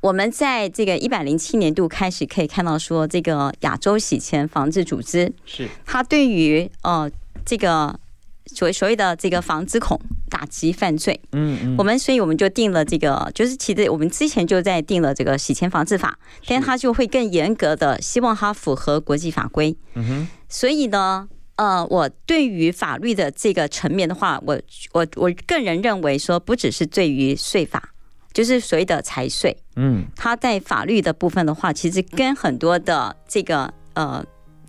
[0.00, 5.68] 我们在这个一百零七年度开始可以看到说，这个亚洲洗钱防治组织是。
[5.84, 7.10] 它对于呃
[7.44, 7.98] 这个
[8.46, 9.98] 所谓所谓的这个防资恐
[10.30, 11.74] 打击犯罪，嗯嗯。
[11.76, 16.16] 我们所以我们就定了这个，就是其实我们之前就在定了这个洗钱防治法，
[16.46, 19.76] 但是它就会更严格的，希望它符合国际法规。
[19.94, 24.60] 嗯哼，所以呢，呃，我对于法律的这个层面的话，我
[24.92, 27.92] 我我个人认为说，不只是对于税法，
[28.32, 34.24] 就是所谓的财税，嗯它在法律的部分的话，其实跟很多的这个呃。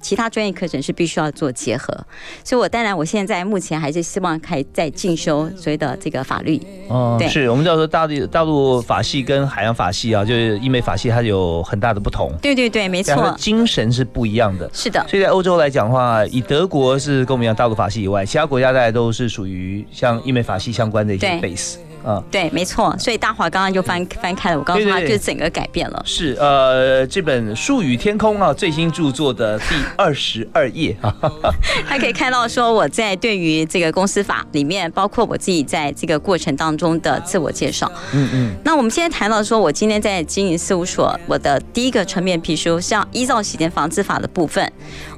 [0.07, 1.93] 其他专业课程是必须要做结合，
[2.41, 6.57] 所以我当然我现在目前还是希望可以再进修所谓的这个法律。
[6.87, 7.27] 哦，对。
[7.27, 14.69] 是我们知道说大陆大陆法系跟海洋法系啊，就是英美法系它有很大的不同，对对对，没错，精神是不一样的。
[14.71, 21.75] 是的，所以在欧洲来讲的话，以德国是跟我们一样大陆法系以外，其他国家大概都是属于像英美法系相关的一些 base
[22.07, 22.23] 啊。
[22.31, 22.95] 对，没错。
[22.97, 26.01] 所以大华刚刚就翻翻开了，我告诉他，就整个改变了。
[26.05, 31.13] 是呃，这本《树与天空》啊，最新著作的第二十二页啊，
[31.87, 37.91] 他可以看到说我在对于这个公司法里面，包括我自己在这个过程当中的自我介绍。
[38.13, 44.71] 嗯嗯，那我们现在谈到说，我今天在经营事务所，我的第一个层面，譬如说像依照洗钱防治法的部分，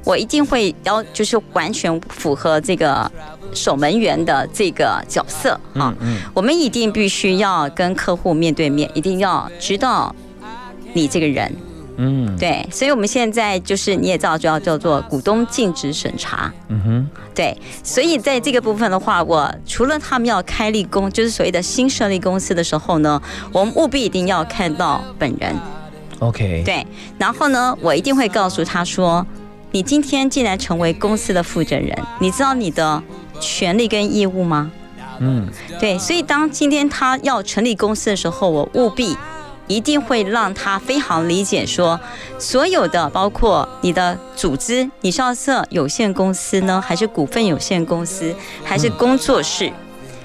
[0.04, 3.10] 我一定会要就是完全符合这个
[3.52, 5.94] 守门员的这个角色啊。
[6.00, 10.14] 嗯我们一定必须要跟客户面对面，一定要知道
[10.92, 11.54] 你这个人。
[12.02, 16.50] 嗯，对，所以我们现在就是你也知道，就要叫做股东尽职审查。
[16.68, 23.20] 嗯哼，对，所以在这个部分的话，我除了他们要开立公，就是所谓的新设立公司的时候呢，
[23.52, 25.54] 我们务必一定要看到本人。
[26.20, 26.86] ，OK，对，
[27.18, 29.26] 然后呢，我一定会告诉他说，
[29.72, 33.02] 你今天既然成为公司的负责人，你知道你的
[33.40, 34.70] 权利跟义务吗？
[35.20, 35.48] 嗯，
[35.78, 39.16] 对，所以当今天他要成立公司的时候，我务必
[39.68, 42.00] 一定会让他非常理解说，
[42.38, 49.72] 所有的包括你的组织，你是要设有限公司呢，还是股份有限公司，还是工作室，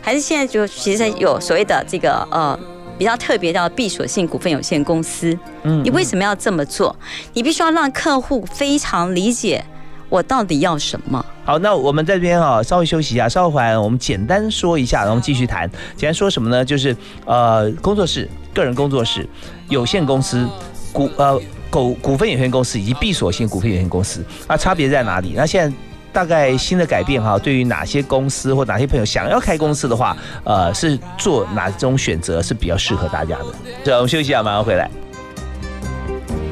[0.01, 2.57] 还是现在就其实有所谓的这个呃。
[2.97, 6.95] 比较特别叫闭锁性股份有限公司，嗯你为什么要这么做？
[7.33, 9.63] 你必须要让客户非常理解
[10.09, 11.25] 我到底要什么。
[11.43, 15.69] 好，那我们在这边啊，稍微休息一下，稍后回来我们简单说一下，然后继续谈。
[15.95, 16.63] 简单说什么呢？
[16.63, 19.27] 就是呃，工作室、个人工作室、
[19.69, 20.47] 有限公司、
[20.93, 21.39] 股呃
[21.69, 25.33] 股股份有限公司以及闭锁性股份有限公司，那差别在哪里？
[25.35, 25.77] 那现在。
[26.15, 33.45] 大概新的改变哈，对于哪些公司或哪些朋友想要开公司的话，呃，是做哪种选择是比较适合大家的？
[33.83, 34.89] 这我们休息一下，马上回来。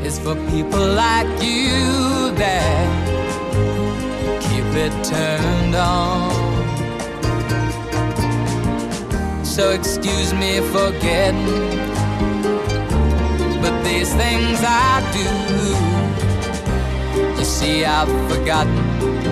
[0.03, 2.89] It's for people like you that
[4.41, 6.33] keep it turned on.
[9.45, 11.79] So excuse me for getting,
[13.61, 15.23] but these things I do.
[17.37, 19.31] You see, I've forgotten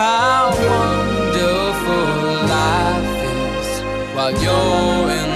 [0.00, 2.06] how wonderful
[2.56, 3.68] life is
[4.14, 5.29] while you're in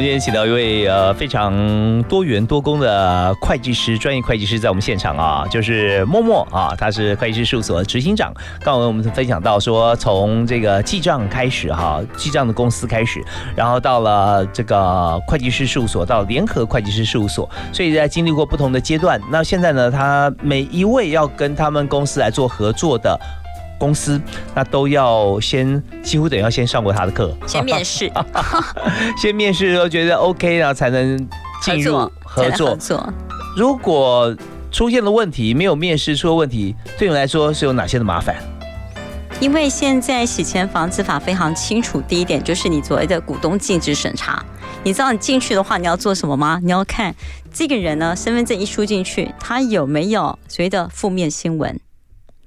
[0.00, 8.32] 们今天请到一位呃非常多元多工的会计师，专业会计师在我们现场啊，就是默默啊，他是会计师事务所执行长。
[8.60, 13.22] 刚刚我们分享到说，从这个记账开始哈，记账的公司开始，
[13.54, 19.20] 然后到了这个会计师事务所，到联合会计师事务所，所以在经历过不同的阶段。
[19.30, 23.20] 那现在呢，他每一位要跟他们公司来做合作的。
[23.80, 24.20] 公司
[24.54, 28.12] 那都要先几乎等于要先上过他的课，先面试，
[29.16, 31.16] 先面试都觉得 OK，然后才能
[31.62, 32.68] 进入合作。
[32.68, 33.12] 合作。
[33.56, 34.36] 如果
[34.70, 38.36] 出现了问题，没有面试出了问题，对你来说是有哪些的麻烦？
[39.40, 44.44] 因为现在洗钱防治法非常清楚，第一点就是你所谓的股东尽职审查。
[44.84, 46.60] 你知道你进去的话，你要做什么吗？
[46.62, 47.14] 你要看
[47.50, 51.80] 这个人呢，身份证一输进去，他有没有所谓的负面新闻。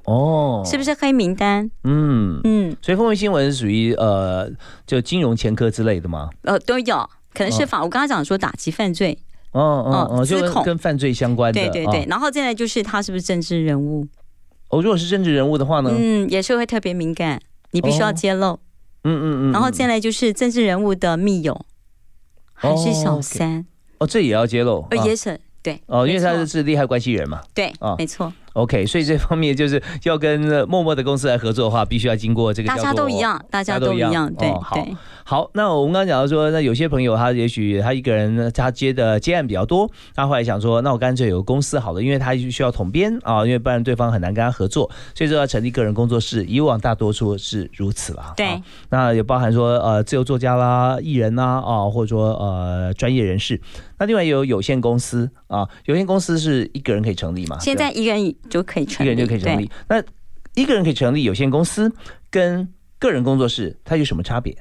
[0.06, 1.70] 哦，是不是黑名单？
[1.84, 4.50] 嗯嗯，所以风云新闻是属于呃，
[4.86, 6.30] 就金融前科之类的吗？
[6.42, 7.82] 呃，都有可能是法。
[7.82, 9.18] 我刚刚讲说打击犯罪，
[9.52, 11.60] 哦哦哦，就跟犯罪相关的。
[11.60, 14.06] 对对对，然后再来就是他是不是政治人物？
[14.70, 15.90] 哦，如果是政治人物的话呢？
[15.98, 17.40] 嗯，也是会特别敏感，
[17.72, 18.60] 你必须要揭露。
[19.04, 19.52] 嗯嗯嗯。
[19.52, 21.66] 然后再来就是政治人物的密友，
[22.54, 23.66] 还是小三？
[24.00, 24.86] 哦，这也要揭露。
[24.92, 25.82] 呃，也是对。
[25.86, 27.42] 哦，因为他是利害关系人嘛。
[27.54, 28.34] 对，啊，没错。
[28.54, 32.68] OK，所以这方面就是要跟默默的公司来合作的话，必须要经过这个。
[32.68, 34.96] 大家都一样，大家都一样，对对。
[35.26, 46.44] 好，那我们刚刚讲到说，那有些朋友他也许他一个人他接的接案比较多，他后来想说，那我干脆有个公司好了，因为他需要统编啊，因为不然对方很难跟他合作，所以说要成立个人工作室。
[46.46, 48.62] 以往大多数是如此啦，对。
[48.90, 53.60] 那也包含说呃自由作家啦、艺人啦啊，或者说呃专业人士。
[53.98, 57.58] 那另外有有限公司啊，有限公司是一个人可以成立嘛？
[57.60, 59.70] 现在一个人就可以成立，一个人就可以成立。
[59.88, 60.04] 那
[60.54, 61.92] 一个人可以成立有限公司，
[62.30, 62.68] 跟
[63.00, 64.56] 个人工作室它有什么差别？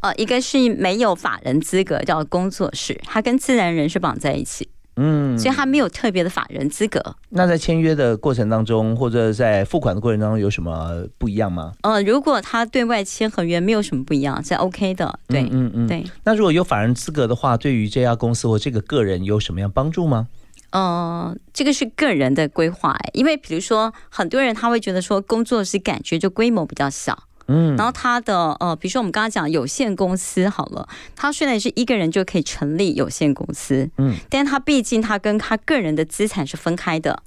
[0.00, 7.16] 呃，一个是没有法人资格叫工作室，它跟自然人是绑在一起，嗯，所以他没有特别的法人资格。
[7.28, 11.74] 那在签约的过程当中，或者在付款的过程当中，有什么不一样吗？
[11.82, 15.20] 呃，如果他对外签合约，没有什么不一样，是 OK 的。
[15.28, 16.02] 对，嗯嗯，对。
[16.24, 20.28] 那如果有法人资格的话，对于这家公司或这个个人有什么样帮助吗？
[20.70, 27.24] 呃，这个是个人的规划，因为比如说很多人他会觉得说工作室感觉就规模比较小。
[27.52, 37.22] 嗯，然后他的呃，比如说我们刚刚讲有限公司好了，他虽然是一个人就可以成立有限公司，嗯，但他毕竟他跟他个人的资产是分开的。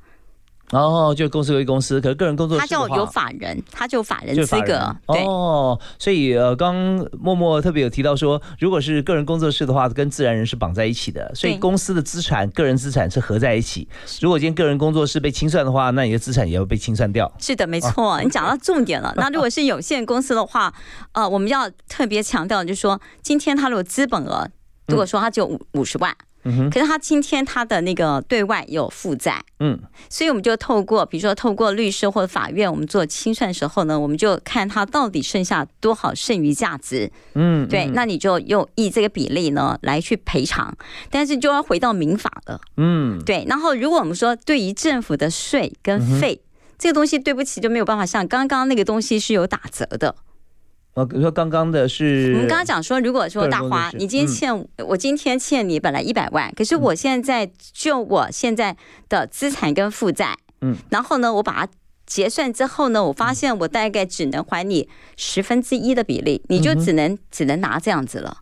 [0.72, 4.96] 哦，就公司归公司，可是个人工作室他就有法人，他就有法人资格。
[5.06, 6.76] 哦，所以呃，刚
[7.20, 13.88] 默默特别有提到说，如果是个人工作室的话，跟自然人是绑在一起的，所以公司的资产、个人资产是合在一起。
[14.20, 17.32] 如果今天个人工作室被清算的话，那你的资产也要被清算掉。
[17.38, 19.14] 是的，没错，你讲到重点了。
[19.16, 20.74] 那如果是有限公司的话，
[21.12, 24.50] 呃，我们要特别强调，就是说，今天他如果资本额，
[24.88, 26.16] 如果说他只有五五十万。
[26.72, 29.80] 可是他今天他的那个对外有负债，嗯，
[30.10, 40.76] 所以我们就透过比如说透过律师或者法院，我们做清算的时候呢，我们就看他到底剩下多少剩余价值，嗯，对，那你就用以这个比例呢来去赔偿，
[41.10, 46.42] 但是就要回到民法了，嗯，对，然后如果我们说对于政府的税跟费
[46.78, 50.16] 这个东西，对不起就没有办法像刚刚那个东西是有打折的。
[50.96, 58.78] 呃，比如说刚刚的是，我们刚刚讲说，如果说大华，你今天欠我今天欠你本来一百万，可是我现在就我现在
[59.10, 61.72] 的资产跟负债，嗯，然后呢，我把它
[62.06, 64.88] 结算之后呢，我发现我大概只能还你
[65.18, 68.38] 十分之一的比例，你就只能只能拿这样子了。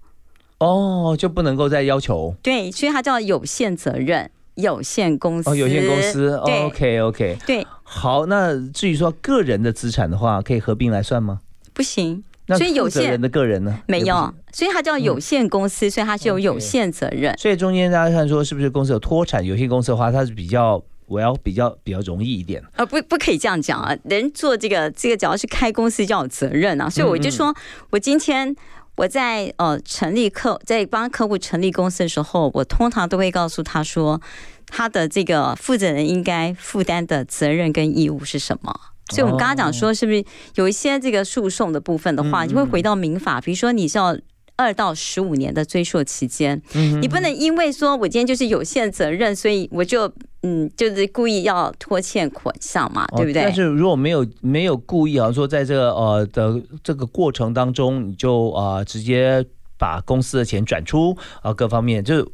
[0.57, 2.35] 哦，就不能够再要求。
[2.43, 5.49] 对，所以它叫有限责任有限公司。
[5.49, 6.35] 哦，有限公司。
[6.35, 7.37] OK OK。
[7.47, 7.65] 对。
[7.83, 11.39] 好，那至于说个人的资产的话，可以合并来算吗？
[11.73, 12.23] 不行。
[12.57, 13.79] 所以有限人的个人呢？
[13.87, 17.37] 没有，所以它叫有限公司，所以它是有有限责任。
[17.37, 19.45] 所以中间大家看说，是不是公司有脱产？
[19.45, 22.63] 有限公司的话，它是比较我要比较比较容易一点。
[22.75, 23.95] 啊，不，不可以这样讲啊！
[24.03, 26.89] 人做这个这个，只要是开公司，就要有责任啊。
[26.89, 27.53] 所以我就说，
[27.89, 28.55] 我今天
[28.95, 34.21] 我在呃成立客，在帮客户成立公司的时候，我通常都会告诉他说，
[34.67, 38.73] 他的这个负责人应该负担的责任跟义务是什么。
[39.11, 40.23] 所以，我们刚刚讲说，是不是
[40.55, 44.17] 有一些这个诉讼的部分的话，就会回到民法，比如说你是要
[44.55, 46.61] 二到十五年的追诉期间，
[47.01, 50.11] 你不能因为说我今天就是有限责任，所以我就
[50.43, 53.41] 嗯，就是故意要拖欠款项嘛，对不对？
[53.41, 59.43] 但是如果没有没有故意，好像说在这个呃的这个过程当中，你就啊直接
[59.77, 62.31] 把公司的钱转出啊，各方面就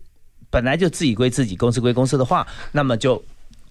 [0.49, 3.23] 本来就自己归自己，公司归公司的话，那么就。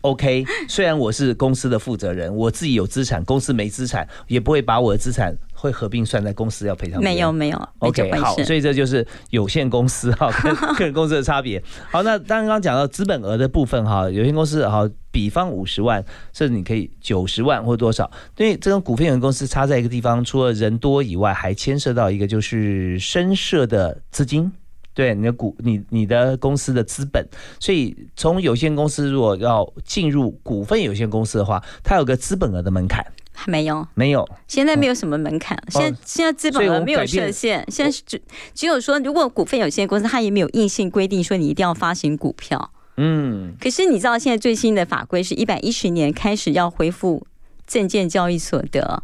[0.07, 7.03] OK，虽然我是公司的负责人，我自己有资产，公司没资产，也不会把我的资产会合并算在公司要赔偿。
[7.03, 11.61] 没有没有 OK，回好，所以这就是有限公司哈跟个 人公司的差别。
[11.91, 24.53] 好，那刚刚讲到资本额的部分哈，有限公司哈，比方五十万，甚至你可以九十万或多少，因为这种股份有限公司差在一个地方，除了人多以外，还牵涉到一个就是深设的资金。
[24.97, 27.23] 对你的股，你你的公司的资本，
[27.61, 33.87] 所以从有限公司如果要进入股份有限公司的话，它有个资本额的门槛，还没有。
[33.93, 34.27] 没有。
[34.49, 38.23] 现在没有什么门槛，现在现在资本额没有设限，现在是只
[38.55, 42.73] 只有说，如果股份有限公司，它也没有硬性规定说你一定要发行股票。
[42.97, 47.27] 嗯，可是你知道，现在最新的法规是一百一十年开始要恢复
[47.67, 49.03] 证券交易所得，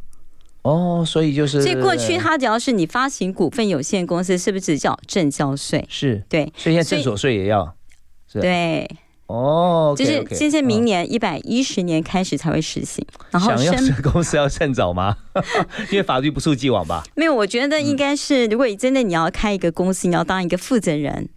[0.62, 5.84] 哦，所以就是，所以过去它只要是你发行股份有限公司，是不是只缴证交税？
[5.88, 7.74] 是对，所以现在证所税也要，
[8.32, 8.88] 是，对，
[9.26, 15.16] 哦，就是现在明嗯年一百一十年开始才会实行，然后想要公司要趁早吗？
[15.90, 17.02] 因为法律不溯既往吧。
[17.16, 21.28] 没有，我觉得应该是，如果真的你要开一个公司，你要当一个负责人，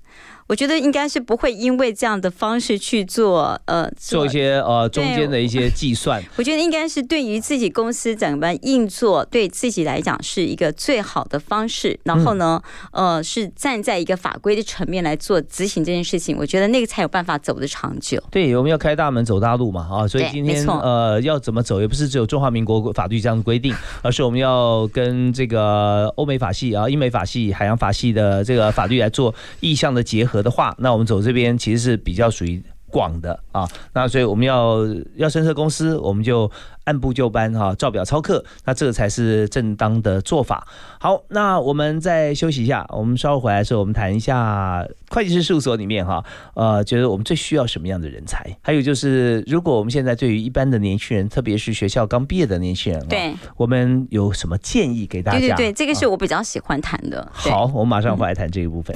[0.47, 11.99] 我觉得应该是不会因为这样的方式去做，呃，做一些呃中间的一些计算，我觉得应该是对于自己公司怎么运作，对自己来讲是一个最好的方式。
[12.03, 18.21] 然后呢，嗯呃，是站在一个法规的层面来做执行这件事情，我觉得那个才有办法走得长久。
[18.29, 23.73] 对，我们要开大门走大路嘛，啊，所以今天呃要怎么走，也不是只有中华民国法律这样规定，
[24.03, 32.63] 而是我们要跟这个欧美法系啊、英美法系、海洋法系的这个法律来做意向的结合的话，那我们走这边其实是比较属于。
[32.87, 34.77] 广的啊，那所以我们要
[35.17, 36.49] 要深设公司，我们就
[36.85, 40.65] 按部就班哈、照表操课，那这个才是正当的做法。
[40.97, 46.23] 好，那我们再休息一下，我们稍后回来的时候，我们谈一下会计师事务所里面哈，
[46.53, 48.55] 呃，觉得我们最需要什么样的人才？
[48.61, 55.39] 还有就是，如果我们现在对于一般的年轻人，特别是学校刚毕业的年轻人，啊对，我们有什么建议给大家？
[55.39, 57.29] 对对对，这个是啊我比较喜欢谈的。
[57.43, 58.95] 对好，我们马上回来谈这一部分。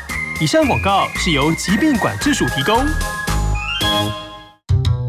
[0.39, 2.85] 以上广告是由疾病管制署提供。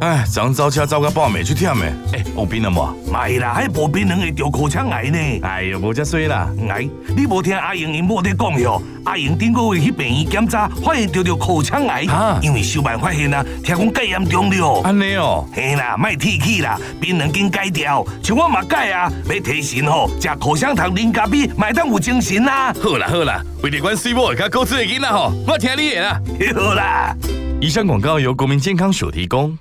[0.03, 2.93] 哎，昨早车走到半暝去忝的，哎，有病了无？
[3.09, 5.19] 没啦，迄无槟榔会得口腔癌呢。
[5.45, 6.51] 哎呦，无遮衰啦！
[6.69, 8.83] 癌，你无听阿英因某在讲哟？
[9.05, 14.81] 阿英顶个月去病院检查，发现得着口腔癌，啊因为小办发现啊，听讲介严重了。
[14.83, 22.75] 安尼哦，嘿啦，卖提起啦，槟榔紧戒掉，像我嘛戒啊，要提神吼，食口香糖啉咖啡，买当有精神啊。
[22.83, 26.21] 好啦好啦，为了管水某甲高子的囡仔吼，我听你的啦。
[26.57, 27.15] 好啦，
[27.61, 29.57] 以上广告由国民健康署提供。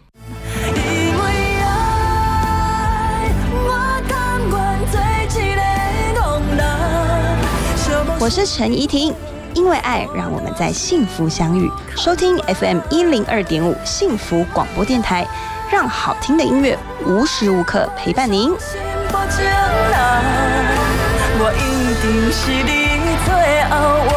[8.22, 9.12] 我是陈怡婷，
[9.56, 11.68] 因为爱，让我们在幸福相遇。
[11.98, 15.28] 收听 FM 一零二点五幸福广播电台，
[15.72, 18.52] 让好听的音乐无时无刻陪伴您。
[21.40, 23.34] 我一定是你最
[23.72, 23.74] 后
[24.06, 24.14] 我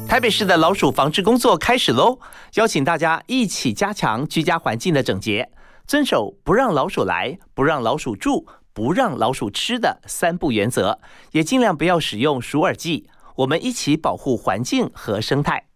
[0.00, 2.18] 的台北市的老鼠防治工作开始喽，
[2.54, 5.50] 邀请大家一起加强居家环境的整洁，
[5.86, 10.98] 遵守不让老鼠来、不让老鼠住、不让老鼠吃的三不原则，
[11.32, 13.08] 也尽量不要使用鼠饵剂。
[13.36, 15.66] 我们一起保护环境和生态。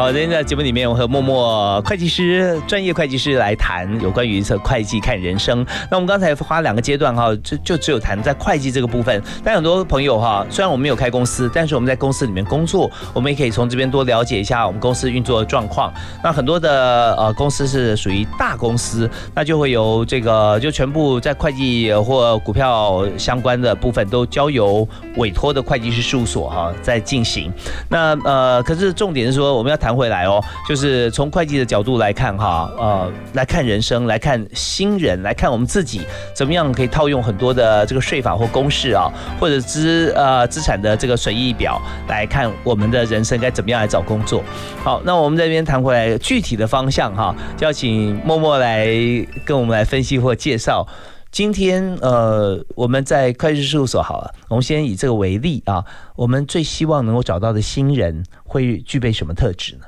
[0.00, 5.62] 好，今天在节目里面，我和默默会计师、专业会计师来谈有关于这会计看人生。
[5.90, 9.22] 那我们刚才花两个阶段哈，就就只有谈在会计这个部分。
[9.44, 15.92] 但很多朋友哈，虽然我们没有开公司，但是我们在公司里面工作，我们也可以从这边多了解一下我们公司运作的状况。
[16.24, 24.88] 那很多的呃公司是属于大公司，那就会有这个就全部在会计或股票相关的部分都交由
[25.18, 27.52] 委托的会计师事务所哈在进行。
[27.90, 39.10] 那呃，可是重点是说我们要谈谈回来哦，就是从会计的角度来看哈，呃，来看人生，来看新人，来看我们自己怎么样可以套用很多的这个税法或公式啊，
[39.40, 44.44] 或者资呃资产的这个损益表来看我们的人生该怎么样来找工作。
[44.84, 48.86] 好，那我们这边谈回来具体的方向哈，就要请默默来
[49.44, 50.86] 跟我们来分析或介绍。
[51.30, 55.84] 今天呃，我们在会计事务所好了，我们先以这个为例啊，
[56.16, 59.82] 我们最希望能够找到的新人会具备什么特质呢？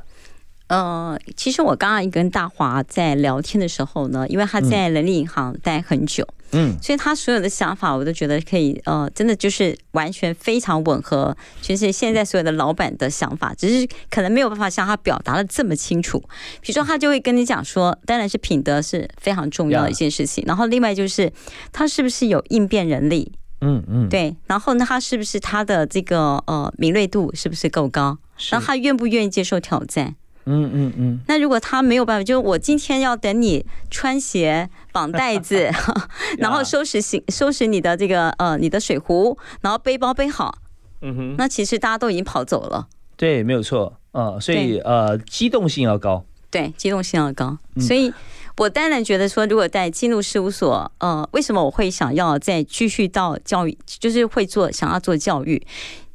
[0.73, 16.18] 呃，其实我刚刚跟大华在聊天的时候呢，因为他在人力银行待很久，嗯，所以他所有的想法我都觉得可以，呃，真的就是完全非常吻合，就是现在所有的老板的想法，只是可能没有办法向他表达的这么清楚。
[16.62, 21.31] 比如说，他就会跟你讲说，当然是品德是非常重要的一件事情，然后另外就是
[21.70, 28.16] 他是不是有应变能力，嗯嗯，对，然后呢，他是不是他的这个呃敏锐度是不是够高，
[28.51, 30.16] 然后他愿不愿意接受挑战。
[30.45, 35.70] 嗯嗯嗯，那如果他没有办法，就是我今天要等你穿鞋、绑带子，
[36.38, 40.57] 然后收拾行、收拾你的这个呃你的水壶，然后背包背好，
[41.01, 42.88] 嗯哼，那其实大家都已经跑走了。
[43.16, 47.57] 对，没有错，呃，所以呃机动性要高，对，机动性要高。
[47.78, 48.12] 所以
[48.57, 55.62] 我当然觉得说，如果在进入事务所，呃，为什么我会想要再继续到教育，就是会做想要做教育。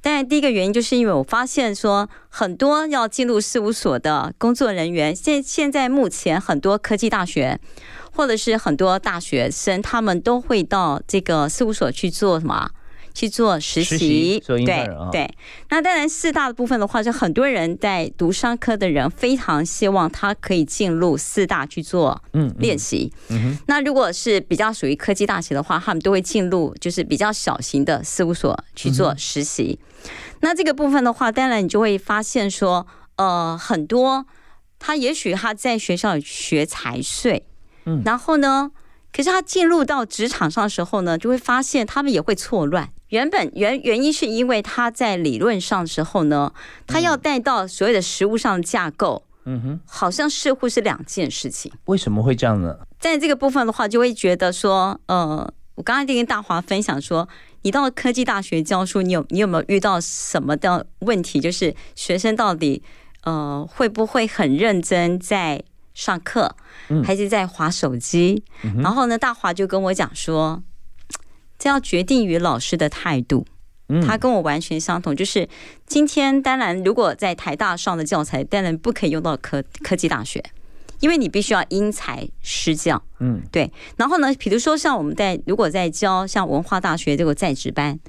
[0.02, 7.60] 但第一个原因就是因为我发现说，很多要进入事务所的工作人员，现现在目前很多科技大学，
[8.14, 12.70] 或者是很多大学生，他们都会到这个事务所去做什么？
[13.14, 14.64] 去做实习，对
[15.12, 15.28] 对。
[15.70, 23.12] 那当然，四大的部分的话，就很多人在读商科的人非常希望他可以进入四大去做嗯练习。
[23.30, 29.80] 嗯那如果是比较属于科技大学的话，他们都会进入就是比较小型的事务所去做实习。
[30.41, 32.85] 那这个部分的话，当然你就会发现说，
[33.15, 34.25] 呃，很多
[34.79, 37.45] 他也许他在学校学财税，
[37.85, 38.71] 嗯，然后呢，
[39.11, 42.89] 可是他进入到职场上的时候呢，就会发现他们也会错乱。
[43.09, 46.51] 原本原原因是因为他在理论上的时候呢，
[46.85, 51.71] 他要带到所有的实物上的架构，嗯哼，好像似乎是两件事情。
[51.85, 52.77] 为什么会这样呢？
[52.99, 57.29] 在这个部分的话，就会觉得说，呃，我刚才在跟大华分享说，
[57.62, 61.39] 你到科技大学教书，你有你有没有遇到什么的问题？
[61.39, 62.82] 就是学生到底
[63.24, 66.55] 呃会不会很认真在上课，
[67.03, 68.43] 还是在划手机？
[68.82, 70.64] 然后呢，大华就跟我讲说。
[71.60, 73.43] 这要决定于老师的态度，
[74.05, 75.16] 他跟我完全相同。
[75.16, 75.49] 就是
[75.88, 80.39] 今天，当然，如果在台大上的教材，当然不可以用到科科技大学，
[81.00, 83.02] 因为你必须要因材施教。
[83.20, 83.72] 嗯，对。
[83.98, 88.00] 然后呢，比如说像我们在如果在教像文化大学这个在职班，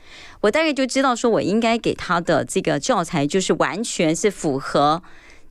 [0.41, 5.03] 我大概就知道说我应该给他的这个教材就是完全是符合。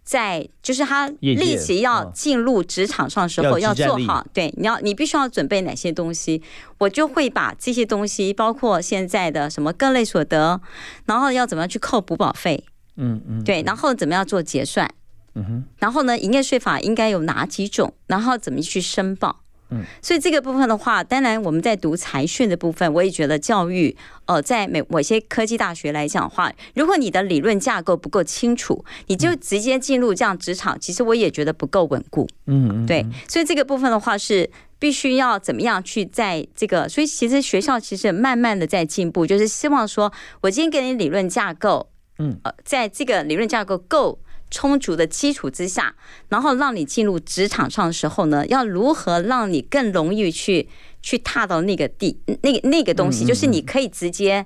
[0.03, 6.41] 在就是他立即要进入职场上的时候，要做好对，你要你必须要准备哪些东西，
[6.77, 10.61] 我就会把这些东西，包括现在的什么各类所得，
[11.07, 12.63] 然后要怎么样去扣补保费，
[12.95, 14.89] 嗯嗯，对，然后怎么样做结算，
[15.37, 19.43] 嗯哼，然后呢，营业税法应该有哪几种，然后怎么去申报。
[19.69, 23.93] 嗯，所以这个部分的话，当然我们在读财讯的部分，我也觉得教育，
[24.25, 32.25] 呃，在某某些科技大学来讲的话，如果你的理论架构不够清楚，你就直接进入这样职场，其实我也觉得不够稳固。
[32.45, 44.17] 嗯嗯，对，所以这个部分的话是必须要怎么样去在这个，所以其实学校其实慢慢的在进步，就是希望说我今天给你理论架构，嗯，呃，在这个理论架构够。
[44.49, 45.93] 充足的基础之下，
[46.29, 50.67] 然后让你进入职场上的时候呢，要如何让你更容易去
[51.01, 54.45] 去踏到那个地那个那个东西，就是你可以直接。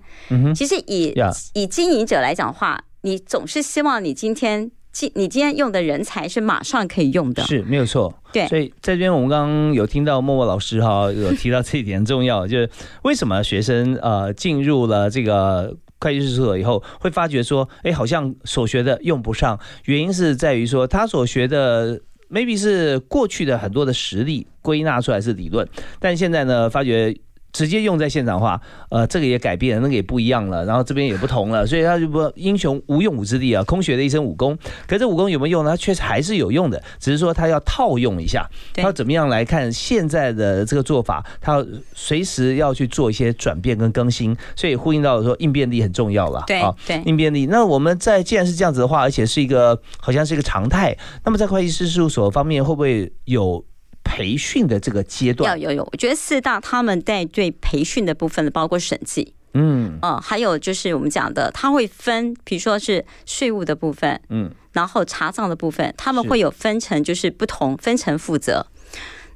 [0.56, 1.14] 其实以
[1.54, 8.14] 以经营者来讲的话，你总是希望你今天今你今天用的人才是马上可以用的，是没有错。
[8.34, 12.70] 对，所以在这边我们刚刚有听到默默老师哈有提到这一点很重要，就是
[13.04, 15.78] 为什么学生呃进入了这个。
[16.02, 21.97] 会计师所以后会发觉说，哎，好像所学的用不上，原因是在于说他所学的
[22.30, 25.66] maybe 是过去的很多的实例归纳出来是理论，
[25.99, 27.16] 但现在呢发觉。
[27.52, 35.76] 直接用在现场化，呃，这个也改变了，那个也不一样了，然后这边也不同了， 所以他就不英雄无用武之地啊，空学的一身武功，可是武功有没有用呢？
[35.76, 47.47] 确实还是有用的，只是说他要套用一下，他要怎么样来看现在的这个做法，他要随时要去做一些转变跟更新，所以呼应到说应变力很重要了，对啊，对，应变力。
[47.47, 50.95] 那我们在既然是这样子的话，而且是一个好像是一个常态，
[51.26, 53.64] 那么在会计师事务所方面会不会有？
[54.12, 55.49] 培训的这个阶段。
[55.49, 68.68] 要有有，我觉得四大他们在对培训的部分呢，包括审计，嗯，哦，还有就是我们讲的，他会分，比如说是税务的部分，嗯，然后查账的部分，他们会有分成，就是不同分成负责。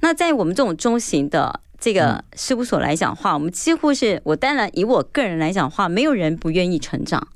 [0.01, 7.27] 那在我们这种中型的这个事务所来讲话，我们几乎是我当然以我个人来讲话，没有人不愿意成长，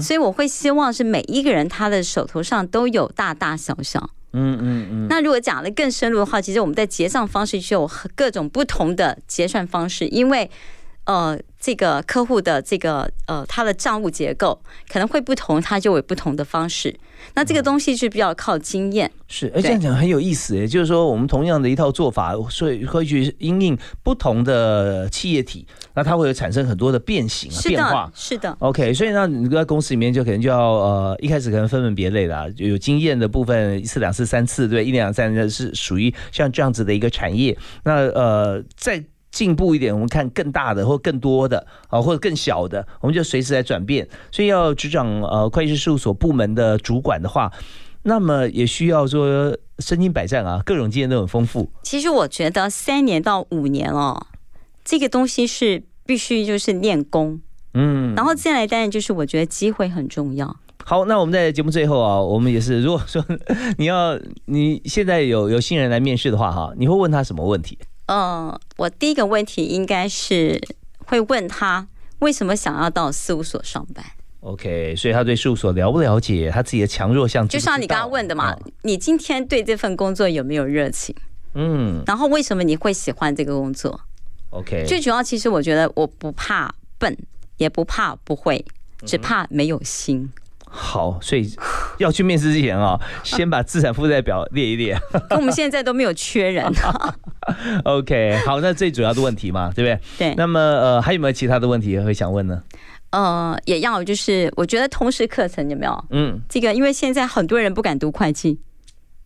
[0.00, 5.06] 所以我会希望是每一个人他的手头上都有大大小小，嗯嗯嗯。
[5.08, 10.50] 那如果讲的更深入的话，其实我们在结账方式就有各种不同的结算方式，因为。
[11.04, 14.60] 呃，这个客户的这个呃，他的账务结构
[14.92, 16.92] 可能会不同，他就有不同的方式。
[17.34, 19.08] 那这个东西是比较靠经验。
[19.28, 28.10] 是，而这样讲很有意思，也就是说，我们同样的一套做法，所以会去因应不同的企业体，那它会有产生很多的变形变化。
[28.12, 28.54] 是的。
[28.58, 37.56] OK，所以呢，你在公司里面就可能就要呃，一开始可能分门别类的，有经验的部分一次、两次、三次，对，一两三次是属于像这样子的一个产业。
[37.84, 39.02] 那呃，在
[39.32, 44.06] 进步一点，我们看更大的或更多的啊，或者更小的，我们就随时来转变。
[44.30, 47.50] 所以要执掌呃会计师事务所部门的主管的话，
[48.02, 51.68] 那么也需要说身经百战啊，各种经验都很丰富。
[51.82, 54.26] 其实我觉得三年到五年哦，
[54.84, 57.40] 这个东西是必须就是练功，
[57.72, 60.54] 嗯，然后接下来当然就是我觉得机会很重要。
[60.84, 63.24] 好，那我们在节目最后啊，我们也是如果说
[63.78, 67.78] 你要你现在有有新人来面试的话哈，你会问他什么问题？
[68.12, 70.60] 嗯，我第一个问题应该是
[71.06, 71.88] 会问他
[72.18, 74.04] 为什么想要到事务所上班。
[74.40, 81.14] OK，所以他对事务所了不了解，他自己的强弱项，就像你刚刚问的嘛，你今天对这份工作有没有热情？
[81.54, 83.98] 嗯，然后为什么你会喜欢这个工作
[84.50, 87.16] ？OK，最主要其实我觉得我不怕笨，
[87.56, 88.62] 也不怕不会，
[89.06, 90.30] 只怕没有心。
[90.74, 91.54] 好，所以
[91.98, 94.98] 要去面试之前啊， 先把资产负债表列一列。
[95.36, 96.64] 我们现在都没有缺人。
[97.84, 100.30] OK，好，那最主要的问题嘛，对不对？
[100.30, 100.34] 对。
[100.34, 102.62] 那么呃，还有没有其他的问题会想问呢？
[103.10, 106.04] 呃，也要就是我觉得通识课程有没有？
[106.10, 108.58] 嗯，这个因为现在很多人不敢读会计。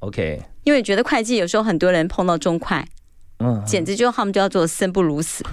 [0.01, 0.43] OK。
[0.65, 2.85] 因为觉得会计有时候很多人碰到中快，
[3.39, 5.45] 嗯，简直就他们就要做生不如死。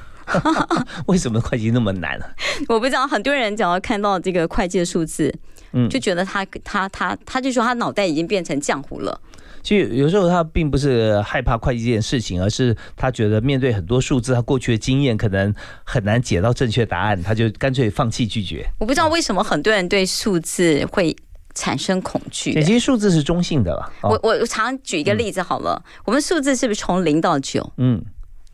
[1.05, 2.25] 为什么会计那么难呢？
[2.69, 5.31] 我不知道，很多人只要看到这个会计的数字。
[5.73, 9.19] 嗯，就觉得他他他他就说他脑袋已经变成浆糊了。
[9.61, 15.53] 其实有时候他并不是害怕会计这件事情，而是他觉得面对很多数字，他过去的经验可能
[15.85, 18.69] 很难解到正确答案，他就干脆放弃拒绝。
[18.79, 21.15] 我不知道为什么很多人对数字会
[21.55, 22.61] 产生恐惧。
[22.61, 23.89] 其实数字是中性的吧？
[24.03, 27.71] 我我常举一个例子好了，我们数字是不是从零到九？
[27.77, 28.03] 嗯，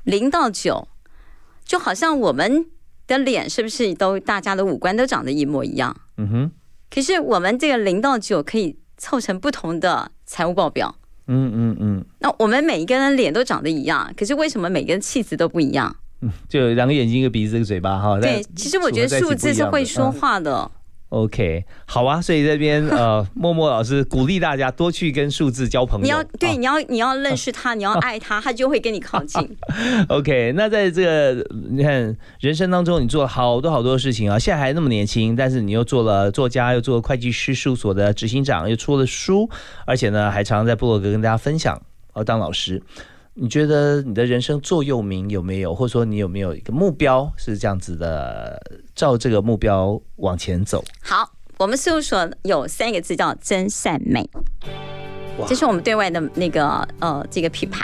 [0.03, 0.88] 零到九，
[1.65, 2.67] 就好像我们
[3.07, 5.95] 的脸是不是都大家的五官都长得一模一样？
[6.17, 6.51] 嗯哼。
[6.94, 10.96] 可是我们这个零到九可以凑成不同的财务报表。
[11.28, 12.06] 嗯嗯嗯。
[12.20, 15.96] 那我们每一个人脸都长得一样，可是为什么每个人气质都不一样？
[16.22, 18.20] 嗯， 就两个眼睛、一个鼻子、一个嘴巴哈。
[18.20, 20.70] 对，其实我觉得数字是会说话的。
[21.10, 26.03] OK，好啊，所以这边 呃，默默老师鼓励大家多去跟数字交朋友。
[26.03, 29.57] 你要对，你要你要认识他，你要爱他，他就会跟你靠近。
[30.07, 39.49] OK，那在这个你看人生当中，你做了好多好多事情啊，现在还那么年轻，但是你又做了作家，又做了会计师事务所的执行长，又出了书，
[39.86, 41.82] 而且呢，还常常在部落格跟大家分享，
[42.14, 42.82] 呃，当老师。
[43.36, 48.61] 你觉得你的人生座右铭有没有，或者说你有没有一个目标是这样子的，
[48.93, 50.84] 照这个目标往前走？
[51.01, 54.30] 好，我们事务所有三个字叫真善美，
[55.47, 57.82] 这是我们对外的那个呃这个品牌。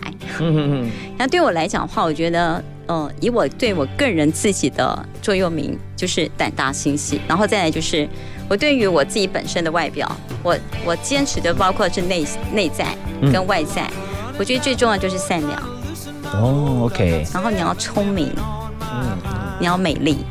[1.17, 8.05] 那对我来讲的话，我觉得呃以我对我个人自己的座右铭就是胆大心细，然后再来就是
[8.49, 12.93] 我对于我自己本身的外表，我我坚持的包括是内内在
[13.31, 13.89] 跟外在。
[14.38, 15.61] 我觉得最重要就是善良。
[16.33, 17.25] 哦，OK。
[17.33, 18.31] 然后你要聪明，
[18.81, 19.17] 嗯，
[19.59, 20.25] 你要美丽，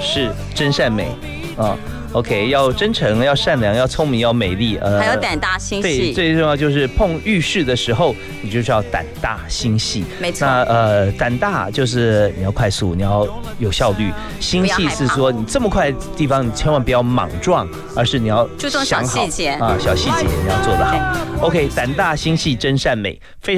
[0.00, 1.08] 是真善美
[1.56, 1.76] 啊。
[2.14, 5.82] OK，要真诚，要善良，要聪明，要美丽，呃，还有胆大心细。
[5.82, 10.04] 对，最重要就是碰遇事的时候，你就是要胆大心细。
[10.20, 10.46] 没错。
[10.46, 13.26] 那呃，胆大就是你要快速，你要
[13.58, 21.16] 有效率；心细是说你这么快地方，你千万不要莽撞，而是你要注重小细节啊，小细节你要做得好。
[21.40, 23.52] OK，胆大心细真善美，非。